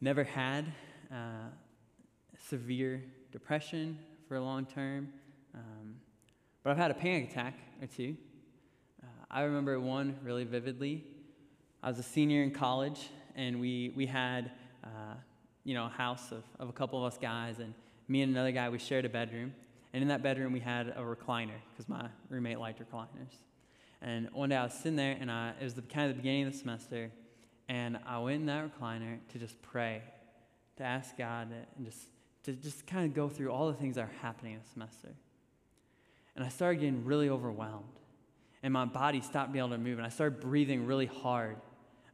never 0.00 0.24
had 0.24 0.64
uh, 1.12 1.50
severe 2.48 3.04
depression 3.32 3.98
for 4.26 4.36
a 4.36 4.40
long 4.40 4.64
term, 4.66 5.08
um, 5.54 5.96
but 6.62 6.70
I've 6.70 6.76
had 6.76 6.90
a 6.90 6.94
panic 6.94 7.30
attack 7.30 7.54
or 7.80 7.86
two. 7.86 8.16
Uh, 9.02 9.06
I 9.30 9.42
remember 9.42 9.78
one 9.80 10.16
really 10.22 10.44
vividly. 10.44 11.04
I 11.82 11.88
was 11.88 11.98
a 11.98 12.02
senior 12.02 12.42
in 12.42 12.50
college, 12.50 13.08
and 13.36 13.60
we, 13.60 13.92
we 13.94 14.06
had 14.06 14.50
uh, 14.84 15.14
you 15.64 15.74
know, 15.74 15.86
a 15.86 15.90
house 15.90 16.32
of, 16.32 16.44
of 16.58 16.68
a 16.68 16.72
couple 16.72 16.98
of 16.98 17.12
us 17.12 17.18
guys, 17.18 17.58
and 17.58 17.74
me 18.08 18.22
and 18.22 18.32
another 18.32 18.52
guy, 18.52 18.68
we 18.68 18.78
shared 18.78 19.04
a 19.04 19.08
bedroom. 19.08 19.54
And 19.92 20.02
in 20.02 20.08
that 20.08 20.22
bedroom, 20.22 20.52
we 20.52 20.60
had 20.60 20.88
a 20.88 21.00
recliner 21.00 21.60
because 21.70 21.88
my 21.88 22.08
roommate 22.28 22.58
liked 22.58 22.80
recliners. 22.80 23.34
And 24.00 24.28
one 24.32 24.48
day 24.48 24.56
I 24.56 24.64
was 24.64 24.74
sitting 24.74 24.96
there, 24.96 25.16
and 25.20 25.30
I, 25.30 25.52
it 25.60 25.64
was 25.64 25.74
the, 25.74 25.82
kind 25.82 26.10
of 26.10 26.16
the 26.16 26.22
beginning 26.22 26.46
of 26.46 26.52
the 26.52 26.58
semester, 26.58 27.10
and 27.68 27.98
I 28.06 28.18
went 28.18 28.40
in 28.40 28.46
that 28.46 28.70
recliner 28.72 29.18
to 29.32 29.38
just 29.38 29.60
pray, 29.60 30.02
to 30.76 30.84
ask 30.84 31.16
God, 31.16 31.48
and 31.76 31.84
just 31.84 32.08
to 32.44 32.52
just 32.52 32.86
kind 32.86 33.04
of 33.04 33.14
go 33.14 33.28
through 33.28 33.50
all 33.50 33.66
the 33.66 33.74
things 33.74 33.96
that 33.96 34.02
are 34.02 34.12
happening 34.22 34.58
this 34.58 34.70
semester. 34.72 35.10
And 36.38 36.46
I 36.46 36.50
started 36.50 36.78
getting 36.78 37.04
really 37.04 37.28
overwhelmed, 37.28 37.98
and 38.62 38.72
my 38.72 38.84
body 38.84 39.20
stopped 39.20 39.52
being 39.52 39.64
able 39.64 39.76
to 39.76 39.82
move, 39.82 39.98
and 39.98 40.06
I 40.06 40.08
started 40.08 40.38
breathing 40.38 40.86
really 40.86 41.06
hard. 41.06 41.56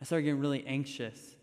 I 0.01 0.07
started 0.07 0.23
getting 0.23 0.41
really 0.41 0.67
anxious, 0.67 1.37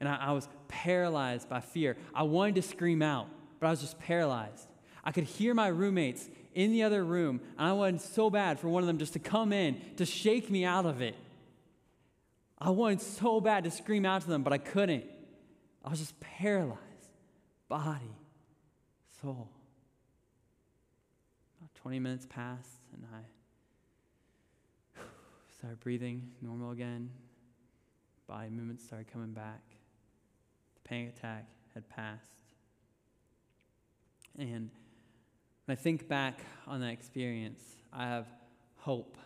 and 0.00 0.08
I, 0.08 0.16
I 0.16 0.32
was 0.32 0.48
paralyzed 0.66 1.48
by 1.48 1.60
fear. 1.60 1.96
I 2.12 2.24
wanted 2.24 2.56
to 2.56 2.62
scream 2.62 3.00
out, 3.00 3.28
but 3.60 3.68
I 3.68 3.70
was 3.70 3.80
just 3.80 4.00
paralyzed. 4.00 4.66
I 5.04 5.12
could 5.12 5.22
hear 5.22 5.54
my 5.54 5.68
roommates 5.68 6.28
in 6.52 6.72
the 6.72 6.82
other 6.82 7.04
room, 7.04 7.40
and 7.56 7.68
I 7.68 7.72
wanted 7.74 8.00
so 8.00 8.28
bad 8.28 8.58
for 8.58 8.68
one 8.68 8.82
of 8.82 8.88
them 8.88 8.98
just 8.98 9.12
to 9.12 9.20
come 9.20 9.52
in 9.52 9.80
to 9.98 10.04
shake 10.04 10.50
me 10.50 10.64
out 10.64 10.84
of 10.84 11.00
it. 11.00 11.14
I 12.58 12.70
wanted 12.70 13.02
so 13.02 13.40
bad 13.40 13.62
to 13.62 13.70
scream 13.70 14.04
out 14.04 14.22
to 14.22 14.28
them, 14.28 14.42
but 14.42 14.52
I 14.52 14.58
couldn't. 14.58 15.04
I 15.84 15.90
was 15.90 16.00
just 16.00 16.18
paralyzed 16.18 16.80
body, 17.68 18.16
soul. 19.22 19.48
About 21.86 21.92
20 21.92 22.00
minutes 22.00 22.26
passed, 22.28 22.80
and 22.92 23.04
I 23.14 25.00
started 25.56 25.78
breathing 25.78 26.32
normal 26.42 26.72
again. 26.72 27.10
Body 28.26 28.50
movements 28.50 28.82
started 28.82 29.06
coming 29.12 29.30
back. 29.30 29.62
The 30.74 30.88
panic 30.88 31.14
attack 31.16 31.46
had 31.74 31.88
passed. 31.88 32.42
And 34.36 34.68
when 35.66 35.76
I 35.78 35.80
think 35.80 36.08
back 36.08 36.40
on 36.66 36.80
that 36.80 36.90
experience, 36.90 37.60
I 37.92 38.08
have 38.08 38.26
hope. 38.78 39.16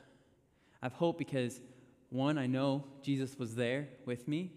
I 0.83 0.85
have 0.85 0.93
hope 0.93 1.17
because, 1.17 1.63
one, 2.11 2.37
I 2.37 2.47
know 2.47 2.85
Jesus 3.01 3.39
was 3.39 3.55
there 3.55 3.89
with 4.05 4.29
me, 4.29 4.53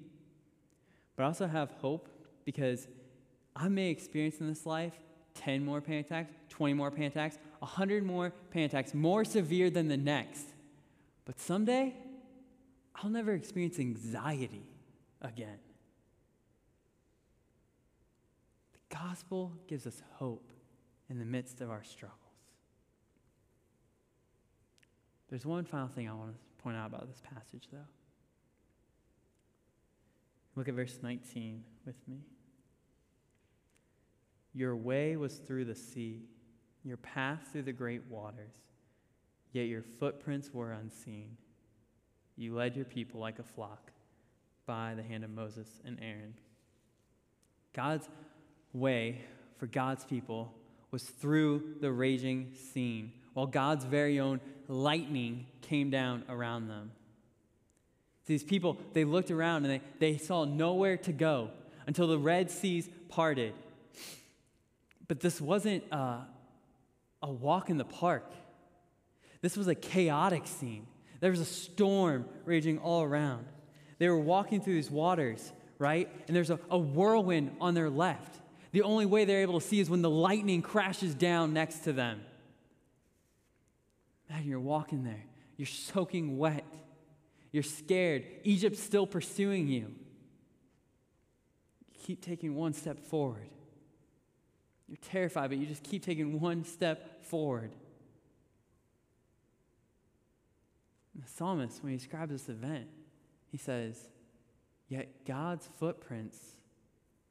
but 1.15 1.23
I 1.23 1.27
also 1.27 1.47
have 1.47 1.71
hope 1.79 2.09
because 2.43 2.85
I 3.55 3.69
may 3.69 3.89
experience 3.89 4.41
in 4.41 4.49
this 4.49 4.65
life 4.65 4.99
10 5.35 5.63
more 5.63 5.81
panic 5.81 6.07
attacks, 6.07 6.33
20 6.49 6.73
more 6.73 6.91
panic 6.91 7.11
attacks, 7.11 7.37
100 7.63 8.05
more 8.05 8.33
panic 8.51 8.73
attacks, 8.73 8.93
more 8.93 9.23
severe 9.23 9.69
than 9.69 9.87
the 9.87 9.97
next. 9.97 10.45
But 11.23 11.39
someday, 11.39 11.95
I'll 12.95 13.09
never 13.09 13.33
experience 13.33 13.79
anxiety 13.79 14.65
again. 15.21 15.59
The 18.73 18.97
gospel 18.97 19.53
gives 19.67 19.87
us 19.87 20.01
hope 20.15 20.51
in 21.09 21.19
the 21.19 21.25
midst 21.25 21.61
of 21.61 21.69
our 21.69 21.83
struggles. 21.83 22.19
There's 25.29 25.45
one 25.45 25.63
final 25.63 25.87
thing 25.87 26.09
I 26.09 26.13
want 26.13 26.33
to 26.33 26.63
point 26.63 26.75
out 26.75 26.87
about 26.87 27.07
this 27.07 27.21
passage, 27.21 27.69
though. 27.71 27.79
Look 30.55 30.67
at 30.67 30.73
verse 30.75 30.99
19 31.01 31.63
with 31.85 31.97
me. 32.09 32.19
Your 34.53 34.75
way 34.75 35.15
was 35.15 35.37
through 35.37 35.65
the 35.65 35.75
sea, 35.75 36.27
your 36.83 36.97
path 36.97 37.39
through 37.51 37.63
the 37.63 37.71
great 37.71 38.01
waters, 38.09 38.53
yet 39.51 39.63
your 39.63 39.83
footprints 39.99 40.53
were 40.53 40.71
unseen. 40.71 41.37
You 42.35 42.55
led 42.55 42.75
your 42.75 42.85
people 42.85 43.19
like 43.19 43.39
a 43.39 43.43
flock 43.43 43.91
by 44.65 44.93
the 44.95 45.03
hand 45.03 45.23
of 45.23 45.29
Moses 45.29 45.67
and 45.85 45.97
Aaron. 46.01 46.33
God's 47.73 48.07
way 48.73 49.21
for 49.57 49.67
God's 49.67 50.05
people 50.05 50.53
was 50.91 51.03
through 51.03 51.75
the 51.81 51.91
raging 51.91 52.53
sea, 52.73 53.13
while 53.33 53.47
God's 53.47 53.85
very 53.85 54.19
own 54.19 54.39
lightning 54.67 55.47
came 55.61 55.89
down 55.89 56.23
around 56.29 56.67
them. 56.67 56.91
These 58.25 58.43
people, 58.43 58.77
they 58.93 59.03
looked 59.03 59.31
around 59.31 59.65
and 59.65 59.73
they, 59.73 59.81
they 59.99 60.17
saw 60.17 60.45
nowhere 60.45 60.97
to 60.97 61.11
go 61.11 61.49
until 61.87 62.07
the 62.07 62.17
Red 62.17 62.49
Seas 62.49 62.89
parted. 63.09 63.53
But 65.07 65.19
this 65.19 65.41
wasn't 65.41 65.83
a, 65.91 66.21
a 67.23 67.31
walk 67.31 67.69
in 67.69 67.77
the 67.77 67.85
park. 67.85 68.29
This 69.41 69.57
was 69.57 69.67
a 69.67 69.75
chaotic 69.75 70.45
scene. 70.45 70.85
There 71.21 71.31
was 71.31 71.39
a 71.39 71.45
storm 71.45 72.25
raging 72.45 72.77
all 72.79 73.01
around. 73.01 73.45
They 73.97 74.09
were 74.09 74.19
walking 74.19 74.61
through 74.61 74.73
these 74.75 74.91
waters, 74.91 75.53
right? 75.79 76.09
And 76.27 76.35
there's 76.35 76.49
a, 76.49 76.59
a 76.69 76.77
whirlwind 76.77 77.55
on 77.61 77.73
their 77.73 77.89
left. 77.89 78.41
The 78.73 78.81
only 78.81 79.05
way 79.05 79.23
they're 79.23 79.41
able 79.41 79.59
to 79.59 79.65
see 79.65 79.79
is 79.79 79.89
when 79.89 80.01
the 80.01 80.09
lightning 80.09 80.61
crashes 80.61 81.15
down 81.15 81.53
next 81.53 81.79
to 81.85 81.93
them. 81.93 82.21
Man, 84.29 84.43
you're 84.45 84.59
walking 84.59 85.03
there. 85.03 85.23
You're 85.55 85.67
soaking 85.67 86.37
wet. 86.37 86.65
You're 87.51 87.63
scared. 87.63 88.25
Egypt's 88.43 88.81
still 88.81 89.07
pursuing 89.07 89.67
you. 89.67 89.93
You 91.93 91.99
keep 92.03 92.21
taking 92.21 92.55
one 92.55 92.73
step 92.73 92.99
forward. 92.99 93.47
You're 94.93 95.09
terrified, 95.09 95.49
but 95.49 95.57
you 95.57 95.65
just 95.65 95.81
keep 95.81 96.03
taking 96.03 96.39
one 96.39 96.63
step 96.63 97.25
forward. 97.25 97.71
The 101.15 101.27
psalmist, 101.27 101.81
when 101.81 101.93
he 101.93 101.97
describes 101.97 102.31
this 102.31 102.47
event, 102.47 102.85
he 103.51 103.57
says, 103.57 103.97
Yet 104.87 105.25
God's 105.25 105.67
footprints 105.79 106.37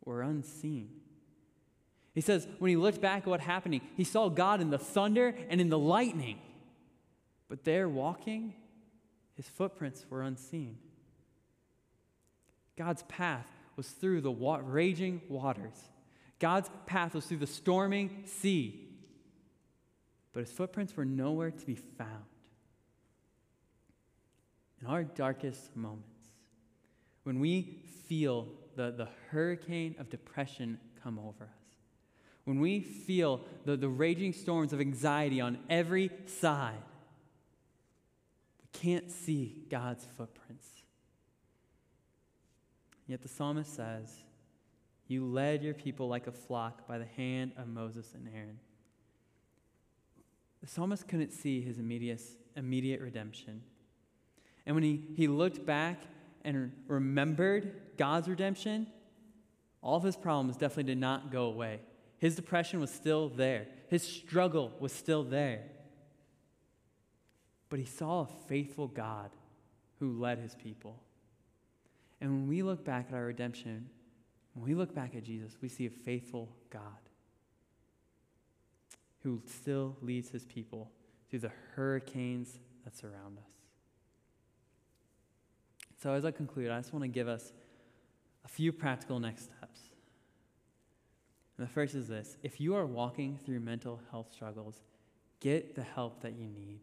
were 0.05 0.23
unseen. 0.23 0.89
He 2.17 2.21
says, 2.21 2.49
when 2.59 2.69
he 2.69 2.75
looked 2.75 3.01
back 3.01 3.23
at 3.23 3.29
what 3.29 3.41
happened, 3.41 3.81
he 3.97 4.03
saw 4.03 4.29
God 4.29 4.61
in 4.61 4.71
the 4.71 4.79
thunder 4.79 5.33
and 5.49 5.61
in 5.61 5.69
the 5.69 5.79
lightning. 5.79 6.41
But 7.49 7.63
there 7.63 7.89
walking, 7.89 8.55
his 9.35 9.47
footprints 9.47 10.05
were 10.11 10.23
unseen. 10.23 10.79
God's 12.77 13.05
path 13.05 13.47
was 13.77 13.87
through 13.87 14.23
the 14.23 14.33
wa- 14.33 14.63
raging 14.65 15.23
waters. 15.29 15.91
God's 16.43 16.69
path 16.87 17.15
was 17.15 17.25
through 17.25 17.39
the 17.39 17.47
storming 17.47 18.25
sea. 18.27 18.89
But 20.33 20.41
his 20.41 20.51
footprints 20.51 20.97
were 20.97 21.05
nowhere 21.05 21.53
to 21.53 21.67
be 21.67 21.77
found. 21.77 22.25
In 24.81 24.89
our 24.89 25.05
darkest 25.05 25.77
moments, 25.77 26.09
when 27.23 27.39
we 27.39 27.85
feel 28.09 28.49
the, 28.75 28.91
the 28.91 29.09
hurricane 29.31 29.95
of 30.01 30.11
depression 30.11 30.81
come 31.01 31.17
over 31.21 31.45
us, 31.45 31.77
when 32.43 32.59
we 32.59 32.81
feel 32.81 33.43
the, 33.65 33.77
the 33.77 33.89
raging 33.89 34.33
storms 34.33 34.73
of 34.73 34.81
anxiety 34.81 35.41
on 35.41 35.59
every 35.71 36.11
side, 36.27 36.83
we 38.61 38.81
can't 38.81 39.13
see 39.13 39.63
God's 39.71 40.05
footprints. 40.17 40.67
Yet 43.07 43.23
the 43.23 43.29
psalmist 43.29 43.77
says, 43.77 44.13
You 45.09 45.25
led 45.27 45.63
your 45.63 45.75
people 45.75 46.09
like 46.09 46.27
a 46.27 46.33
flock 46.33 46.87
by 46.87 46.99
the 46.99 47.07
hand 47.17 47.53
of 47.57 47.69
Moses 47.69 48.13
and 48.15 48.29
Aaron. 48.35 48.59
The 50.61 50.69
psalmist 50.69 51.09
couldn't 51.09 51.33
see 51.33 51.61
his 51.61 51.79
immediate, 51.79 52.23
immediate 52.57 53.01
redemption. 53.01 53.63
And 54.65 54.77
when 54.77 54.85
he, 54.85 55.03
he 55.17 55.27
looked 55.27 55.67
back 55.67 56.03
and 56.45 56.73
remembered 56.87 57.97
God's 57.97 58.29
redemption, 58.29 58.87
all 59.81 59.97
of 59.97 60.05
his 60.05 60.17
problems 60.17 60.57
definitely 60.57 60.93
did 60.93 60.99
not 60.99 61.33
go 61.33 61.47
away. 61.47 61.81
His 62.19 62.37
depression 62.37 62.81
was 62.81 62.91
still 62.91 63.29
there, 63.29 63.67
his 63.89 64.03
struggle 64.03 64.73
was 64.79 64.93
still 64.93 65.25
there. 65.25 65.63
But 67.69 67.81
he 67.81 67.87
saw 67.87 68.23
a 68.23 68.29
faithful 68.49 68.87
God 68.87 69.31
who 69.99 70.21
led 70.21 70.39
his 70.39 70.55
people. 70.55 71.01
And 72.21 72.31
when 72.31 72.49
we 72.49 72.63
look 72.63 72.85
back 72.85 73.07
at 73.09 73.15
our 73.15 73.25
redemption, 73.25 73.89
when 74.55 74.67
we 74.67 74.75
look 74.75 74.95
back 74.95 75.15
at 75.15 75.25
Jesus, 75.25 75.57
we 75.61 75.69
see 75.69 75.87
a 75.87 75.91
faithful 75.91 76.49
God 76.71 76.83
who 79.23 79.41
still 79.47 79.97
leads 80.03 80.31
his 80.31 80.45
people 80.45 80.91
through 81.31 81.41
the 81.41 81.53
hurricanes 81.75 82.59
that 82.85 82.97
surround 82.97 83.39
us. 83.39 83.53
So, 86.03 86.13
as 86.13 86.25
I 86.25 86.33
conclude, 86.33 86.71
I 86.71 86.81
just 86.81 86.93
want 86.93 87.05
to 87.05 87.09
give 87.09 87.29
us 87.29 87.53
a 88.45 88.49
few 88.49 88.73
practical 88.73 89.21
next 89.21 89.45
steps. 89.45 89.81
And 91.57 91.67
the 91.67 91.71
first 91.71 91.95
is 91.95 92.09
this 92.09 92.37
if 92.43 92.61
you 92.61 92.75
are 92.75 92.87
walking 92.87 93.39
through 93.39 93.61
mental 93.61 94.01
health 94.11 94.33
struggles, 94.33 94.81
get 95.41 95.75
the 95.75 95.83
help 95.83 96.23
that 96.23 96.33
you 96.33 96.49
need. 96.49 96.81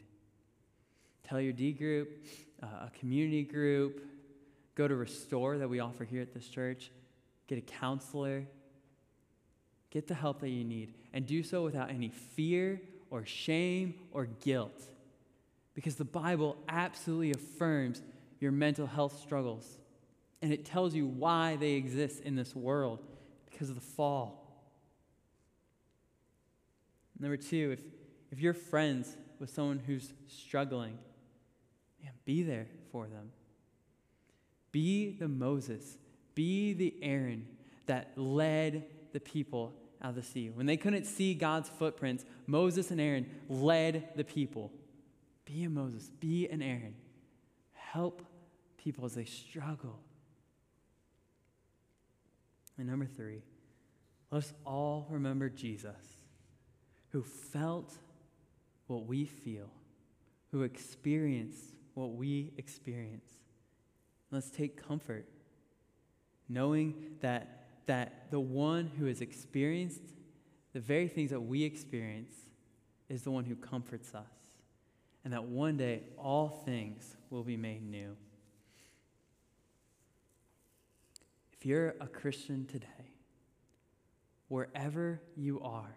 Tell 1.23 1.41
your 1.41 1.53
D 1.53 1.73
group, 1.73 2.25
uh, 2.63 2.87
a 2.87 2.91
community 2.97 3.43
group, 3.43 4.01
go 4.75 4.87
to 4.87 4.95
Restore 4.95 5.57
that 5.57 5.69
we 5.69 5.79
offer 5.79 6.05
here 6.05 6.21
at 6.21 6.33
this 6.33 6.47
church, 6.47 6.91
get 7.49 7.57
a 7.57 7.61
counselor, 7.61 8.45
get 9.89 10.07
the 10.07 10.13
help 10.13 10.39
that 10.39 10.49
you 10.49 10.63
need, 10.63 10.93
and 11.13 11.25
do 11.25 11.41
so 11.41 11.63
without 11.63 11.89
any 11.89 12.09
fear 12.09 12.79
or 13.09 13.25
shame 13.25 13.95
or 14.11 14.27
guilt. 14.27 14.83
Because 15.73 15.95
the 15.95 16.05
Bible 16.05 16.55
absolutely 16.69 17.31
affirms 17.31 18.03
your 18.39 18.51
mental 18.51 18.85
health 18.85 19.19
struggles. 19.19 19.79
And 20.43 20.53
it 20.53 20.63
tells 20.63 20.93
you 20.93 21.07
why 21.07 21.55
they 21.55 21.71
exist 21.71 22.21
in 22.21 22.35
this 22.35 22.55
world 22.55 22.99
because 23.49 23.69
of 23.69 23.75
the 23.75 23.81
fall. 23.81 24.45
Number 27.19 27.35
two, 27.35 27.71
if, 27.71 27.79
if 28.31 28.39
you're 28.39 28.53
friends 28.53 29.17
with 29.39 29.49
someone 29.49 29.79
who's 29.79 30.13
struggling, 30.27 30.97
man, 32.01 32.13
be 32.25 32.43
there 32.43 32.67
for 32.91 33.07
them. 33.07 33.31
Be 34.71 35.17
the 35.17 35.27
Moses, 35.27 35.97
be 36.39 36.71
the 36.71 36.95
Aaron 37.01 37.45
that 37.87 38.13
led 38.15 38.85
the 39.11 39.19
people 39.19 39.73
out 40.01 40.11
of 40.11 40.15
the 40.15 40.23
sea. 40.23 40.49
When 40.49 40.67
they 40.67 40.77
couldn't 40.77 41.03
see 41.03 41.33
God's 41.33 41.67
footprints, 41.67 42.23
Moses 42.47 42.91
and 42.91 43.01
Aaron 43.01 43.29
led 43.49 44.07
the 44.15 44.23
people. 44.23 44.71
Be 45.43 45.65
a 45.65 45.69
Moses, 45.69 46.09
be 46.21 46.47
an 46.47 46.61
Aaron. 46.61 46.95
Help 47.73 48.21
people 48.77 49.03
as 49.03 49.15
they 49.15 49.25
struggle. 49.25 49.99
And 52.77 52.87
number 52.87 53.05
three, 53.05 53.41
let 54.31 54.37
us 54.37 54.53
all 54.65 55.07
remember 55.09 55.49
Jesus, 55.49 55.91
who 57.09 57.21
felt 57.21 57.91
what 58.87 59.07
we 59.07 59.25
feel, 59.25 59.71
who 60.53 60.61
experienced 60.61 61.75
what 61.95 62.13
we 62.13 62.53
experience. 62.55 63.29
Let's 64.31 64.49
take 64.49 64.81
comfort 64.81 65.25
knowing 66.49 66.95
that, 67.21 67.67
that 67.85 68.29
the 68.31 68.39
one 68.39 68.91
who 68.97 69.05
has 69.05 69.21
experienced 69.21 70.01
the 70.73 70.79
very 70.79 71.07
things 71.07 71.29
that 71.29 71.39
we 71.39 71.63
experience 71.63 72.35
is 73.07 73.23
the 73.23 73.31
one 73.31 73.45
who 73.45 73.55
comforts 73.55 74.13
us, 74.13 74.23
and 75.23 75.33
that 75.33 75.43
one 75.43 75.77
day 75.77 76.01
all 76.17 76.61
things 76.65 77.15
will 77.29 77.43
be 77.43 77.57
made 77.57 77.83
new. 77.89 78.15
If 81.53 81.65
you're 81.65 81.95
a 81.99 82.07
Christian 82.07 82.65
today, 82.65 82.87
wherever 84.47 85.21
you 85.35 85.59
are 85.61 85.95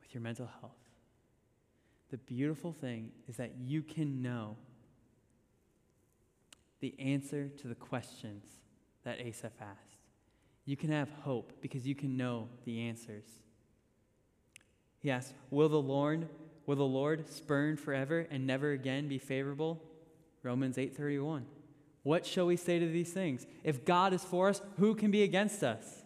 with 0.00 0.14
your 0.14 0.22
mental 0.22 0.48
health, 0.60 0.72
the 2.10 2.18
beautiful 2.18 2.72
thing 2.72 3.12
is 3.28 3.36
that 3.36 3.52
you 3.60 3.82
can 3.82 4.22
know 4.22 4.56
the 6.80 6.94
answer 6.98 7.48
to 7.48 7.68
the 7.68 7.74
questions 7.74 8.44
that 9.04 9.20
Asaph 9.20 9.52
asked. 9.60 9.96
You 10.64 10.76
can 10.76 10.90
have 10.90 11.10
hope 11.22 11.52
because 11.60 11.86
you 11.86 11.94
can 11.94 12.16
know 12.16 12.48
the 12.64 12.82
answers. 12.82 13.24
He 15.00 15.10
asked, 15.10 15.32
Will 15.50 15.68
the 15.68 15.80
Lord, 15.80 16.28
will 16.66 16.76
the 16.76 16.82
Lord 16.82 17.28
spurn 17.30 17.76
forever 17.76 18.26
and 18.30 18.46
never 18.46 18.72
again 18.72 19.08
be 19.08 19.18
favorable? 19.18 19.82
Romans 20.42 20.76
8:31. 20.76 21.44
What 22.02 22.24
shall 22.24 22.46
we 22.46 22.56
say 22.56 22.78
to 22.78 22.86
these 22.86 23.12
things? 23.12 23.46
If 23.64 23.84
God 23.84 24.12
is 24.12 24.24
for 24.24 24.48
us, 24.48 24.62
who 24.78 24.94
can 24.94 25.10
be 25.10 25.22
against 25.22 25.62
us? 25.62 26.04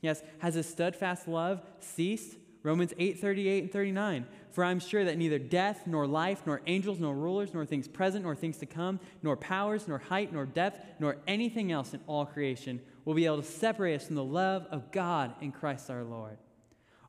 Yes, 0.00 0.22
has 0.38 0.54
his 0.54 0.68
steadfast 0.68 1.28
love 1.28 1.62
ceased? 1.78 2.36
Romans 2.62 2.94
8, 2.98 3.18
38 3.20 3.62
and 3.64 3.72
39. 3.72 4.26
For 4.50 4.64
I'm 4.64 4.80
sure 4.80 5.04
that 5.04 5.18
neither 5.18 5.38
death, 5.38 5.86
nor 5.86 6.06
life, 6.06 6.42
nor 6.46 6.60
angels, 6.66 7.00
nor 7.00 7.14
rulers, 7.14 7.54
nor 7.54 7.64
things 7.64 7.88
present, 7.88 8.24
nor 8.24 8.34
things 8.34 8.58
to 8.58 8.66
come, 8.66 9.00
nor 9.22 9.36
powers, 9.36 9.88
nor 9.88 9.98
height, 9.98 10.32
nor 10.32 10.46
depth, 10.46 10.78
nor 11.00 11.16
anything 11.26 11.72
else 11.72 11.94
in 11.94 12.00
all 12.06 12.26
creation 12.26 12.80
will 13.04 13.14
be 13.14 13.26
able 13.26 13.42
to 13.42 13.48
separate 13.48 13.96
us 13.96 14.06
from 14.06 14.16
the 14.16 14.24
love 14.24 14.66
of 14.70 14.92
God 14.92 15.34
in 15.40 15.50
Christ 15.50 15.90
our 15.90 16.04
Lord. 16.04 16.38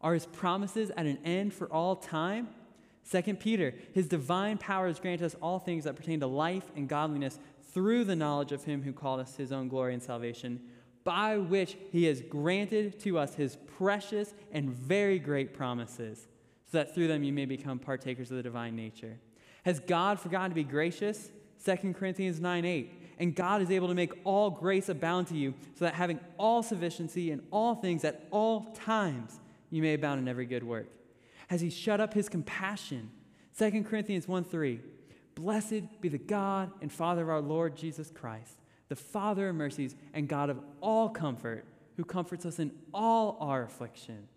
Are 0.01 0.14
his 0.14 0.26
promises 0.26 0.91
at 0.97 1.06
an 1.06 1.20
end 1.24 1.54
for 1.54 1.68
all 1.68 1.95
time? 1.95 2.49
2 3.12 3.36
Peter, 3.36 3.76
his 3.93 4.08
divine 4.08 4.58
powers 4.58 4.99
grant 4.99 5.22
us 5.22 5.36
all 5.41 5.60
things 5.60 5.84
that 5.84 5.95
pertain 5.95 6.22
to 6.22 6.28
life 6.28 6.72
and 6.76 6.88
godliness 6.88 7.38
through 7.74 8.06
the 8.06 8.16
knowledge 8.16 8.51
of 8.51 8.64
him 8.64 8.82
who 8.82 8.93
called 8.93 9.20
us 9.20 9.36
his 9.36 9.51
own 9.51 9.68
glory 9.68 9.93
and 9.93 10.01
salvation 10.01 10.60
by 11.04 11.38
which 11.38 11.78
he 11.91 12.06
has 12.06 12.22
granted 12.22 12.99
to 13.01 13.18
us 13.18 13.36
his 13.36 13.58
precious 13.78 14.34
and 14.51 14.70
very 14.70 15.20
great 15.20 15.54
promises, 15.54 16.28
so 16.72 16.78
that 16.78 16.93
through 16.93 17.08
them 17.08 17.24
you 17.24 17.34
may 17.34 17.45
become 17.45 17.80
partakers 17.80 18.32
of 18.32 18.38
the 18.38 18.43
divine 18.43 18.76
nature. 18.76 19.18
Has 19.64 19.80
God 19.80 20.20
forgotten 20.20 20.51
to 20.51 20.56
be 20.56 20.64
gracious? 20.64 21.32
2 21.66 21.93
Corinthians 21.93 22.39
9 22.39 22.66
8. 22.66 22.99
And 23.20 23.36
God 23.36 23.62
is 23.62 23.70
able 23.70 23.88
to 23.89 23.93
make 23.93 24.12
all 24.24 24.49
grace 24.49 24.89
abound 24.89 25.28
to 25.28 25.36
you, 25.36 25.54
so 25.76 25.86
that 25.86 25.93
having 25.93 26.20
all 26.38 26.64
sufficiency 26.64 27.32
in 27.32 27.41
all 27.51 27.76
things 27.76 28.04
at 28.04 28.28
all 28.32 28.74
times, 28.74 29.39
you 29.70 29.82
may 29.82 29.93
abound 29.93 30.20
in 30.20 30.28
every 30.28 30.45
good 30.45 30.64
work. 30.64 30.88
Has 31.47 31.62
he 31.62 31.70
shut 31.70 32.01
up 32.01 32.14
his 32.14 32.28
compassion? 32.28 33.12
2 33.58 33.84
Corinthians 33.84 34.28
1 34.28 34.43
3. 34.43 34.80
Blessed 35.36 36.01
be 36.01 36.10
the 36.10 36.18
God 36.18 36.72
and 36.82 36.91
Father 36.91 37.24
of 37.24 37.30
our 37.30 37.41
Lord 37.41 37.76
Jesus 37.76 38.12
Christ 38.12 38.58
the 38.94 39.02
Father 39.02 39.50
of 39.50 39.56
mercies 39.56 39.96
and 40.14 40.28
God 40.28 40.52
of 40.52 40.60
all 40.80 41.10
comfort, 41.10 41.66
who 41.98 42.04
comforts 42.04 42.46
us 42.46 42.60
in 42.60 42.70
all 42.94 43.38
our 43.39 43.64
affliction. 43.64 44.28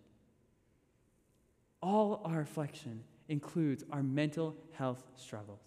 All 1.79 2.21
our 2.25 2.41
affliction 2.41 3.03
includes 3.29 3.83
our 3.91 4.01
mental 4.01 4.55
health 4.73 5.03
struggles. 5.15 5.61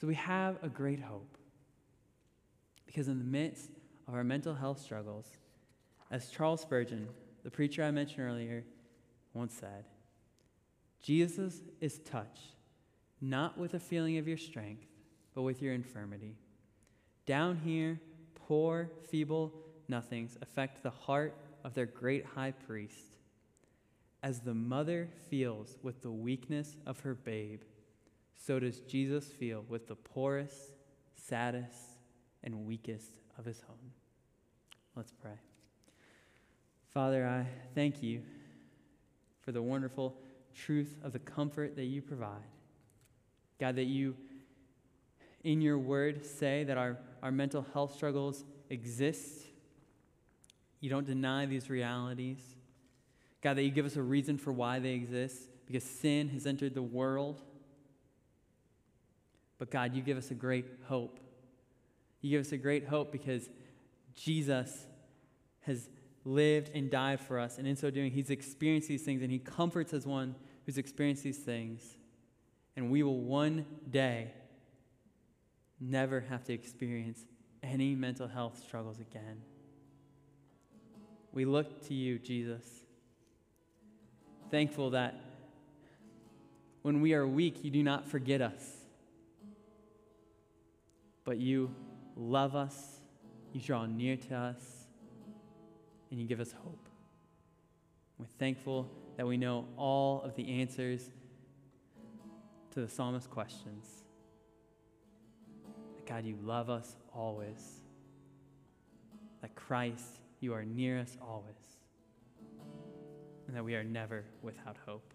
So 0.00 0.06
we 0.06 0.14
have 0.14 0.62
a 0.62 0.68
great 0.68 1.00
hope. 1.00 1.36
Because 2.86 3.08
in 3.08 3.18
the 3.18 3.24
midst 3.24 3.72
of 4.06 4.14
our 4.14 4.22
mental 4.22 4.54
health 4.54 4.80
struggles, 4.80 5.26
as 6.12 6.30
Charles 6.30 6.60
Spurgeon, 6.60 7.08
the 7.42 7.50
preacher 7.50 7.82
I 7.82 7.90
mentioned 7.90 8.20
earlier, 8.20 8.62
once 9.34 9.54
said 9.54 9.86
Jesus 11.02 11.62
is 11.80 11.98
touched 11.98 12.52
not 13.20 13.58
with 13.58 13.74
a 13.74 13.80
feeling 13.80 14.18
of 14.18 14.28
your 14.28 14.36
strength, 14.36 14.86
but 15.34 15.42
with 15.42 15.60
your 15.60 15.74
infirmity. 15.74 16.36
Down 17.26 17.60
here, 17.64 18.00
poor, 18.34 18.90
feeble 19.10 19.52
nothings 19.88 20.36
affect 20.40 20.82
the 20.82 20.90
heart 20.90 21.34
of 21.64 21.74
their 21.74 21.86
great 21.86 22.24
high 22.24 22.52
priest. 22.52 23.16
As 24.22 24.40
the 24.40 24.54
mother 24.54 25.08
feels 25.28 25.76
with 25.82 26.02
the 26.02 26.10
weakness 26.10 26.76
of 26.86 27.00
her 27.00 27.14
babe, 27.14 27.62
so 28.38 28.58
does 28.58 28.80
Jesus 28.80 29.26
feel 29.26 29.64
with 29.68 29.88
the 29.88 29.96
poorest, 29.96 30.72
saddest, 31.14 31.80
and 32.44 32.66
weakest 32.66 33.18
of 33.38 33.44
his 33.44 33.62
own. 33.68 33.90
Let's 34.94 35.12
pray. 35.12 35.38
Father, 36.88 37.26
I 37.26 37.46
thank 37.74 38.02
you 38.02 38.22
for 39.40 39.52
the 39.52 39.62
wonderful 39.62 40.16
truth 40.54 40.96
of 41.02 41.12
the 41.12 41.18
comfort 41.18 41.76
that 41.76 41.84
you 41.84 42.00
provide. 42.00 42.46
God, 43.60 43.76
that 43.76 43.84
you, 43.84 44.16
in 45.44 45.60
your 45.60 45.78
word, 45.78 46.24
say 46.24 46.64
that 46.64 46.78
our, 46.78 46.96
our 47.26 47.32
mental 47.32 47.66
health 47.72 47.92
struggles 47.92 48.44
exist. 48.70 49.46
You 50.78 50.88
don't 50.88 51.04
deny 51.04 51.44
these 51.44 51.68
realities. 51.68 52.38
God, 53.42 53.56
that 53.56 53.64
you 53.64 53.72
give 53.72 53.84
us 53.84 53.96
a 53.96 54.02
reason 54.02 54.38
for 54.38 54.52
why 54.52 54.78
they 54.78 54.92
exist 54.92 55.48
because 55.66 55.82
sin 55.82 56.28
has 56.28 56.46
entered 56.46 56.72
the 56.72 56.82
world. 56.84 57.42
But 59.58 59.72
God, 59.72 59.92
you 59.92 60.02
give 60.02 60.16
us 60.16 60.30
a 60.30 60.34
great 60.34 60.66
hope. 60.84 61.18
You 62.20 62.30
give 62.30 62.46
us 62.46 62.52
a 62.52 62.58
great 62.58 62.86
hope 62.86 63.10
because 63.10 63.50
Jesus 64.14 64.86
has 65.62 65.88
lived 66.24 66.70
and 66.76 66.88
died 66.88 67.18
for 67.18 67.40
us. 67.40 67.58
And 67.58 67.66
in 67.66 67.74
so 67.74 67.90
doing, 67.90 68.12
he's 68.12 68.30
experienced 68.30 68.86
these 68.86 69.02
things 69.02 69.20
and 69.20 69.32
he 69.32 69.40
comforts 69.40 69.92
as 69.92 70.06
one 70.06 70.36
who's 70.64 70.78
experienced 70.78 71.24
these 71.24 71.38
things. 71.38 71.96
And 72.76 72.88
we 72.88 73.02
will 73.02 73.18
one 73.18 73.66
day 73.90 74.30
never 75.80 76.20
have 76.20 76.44
to 76.44 76.52
experience 76.52 77.24
any 77.62 77.94
mental 77.94 78.28
health 78.28 78.62
struggles 78.62 79.00
again. 79.00 79.42
We 81.32 81.44
look 81.44 81.86
to 81.88 81.94
you, 81.94 82.18
Jesus. 82.18 82.64
Thankful 84.50 84.90
that 84.90 85.14
when 86.82 87.00
we 87.00 87.14
are 87.14 87.26
weak, 87.26 87.64
you 87.64 87.70
do 87.70 87.82
not 87.82 88.06
forget 88.06 88.40
us, 88.40 88.62
but 91.24 91.38
you 91.38 91.74
love 92.14 92.54
us, 92.54 93.00
you 93.52 93.60
draw 93.60 93.86
near 93.86 94.16
to 94.16 94.34
us, 94.34 94.86
and 96.10 96.20
you 96.20 96.26
give 96.26 96.40
us 96.40 96.52
hope. 96.52 96.88
We're 98.18 98.26
thankful 98.38 98.88
that 99.16 99.26
we 99.26 99.36
know 99.36 99.66
all 99.76 100.22
of 100.22 100.34
the 100.36 100.60
answers 100.60 101.10
to 102.70 102.80
the 102.80 102.88
psalmist's 102.88 103.28
questions. 103.28 104.05
God, 106.06 106.24
you 106.24 106.36
love 106.42 106.70
us 106.70 106.96
always. 107.14 107.80
That 109.42 109.54
Christ, 109.54 110.20
you 110.40 110.54
are 110.54 110.64
near 110.64 110.98
us 110.98 111.16
always. 111.20 111.54
And 113.46 113.56
that 113.56 113.64
we 113.64 113.74
are 113.74 113.84
never 113.84 114.24
without 114.42 114.76
hope. 114.86 115.12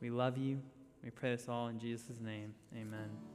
We 0.00 0.10
love 0.10 0.38
you. 0.38 0.60
We 1.02 1.10
pray 1.10 1.34
this 1.34 1.48
all 1.48 1.68
in 1.68 1.78
Jesus' 1.78 2.20
name. 2.20 2.54
Amen. 2.74 3.29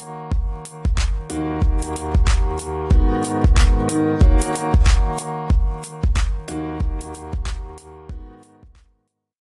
Thank 0.00 0.27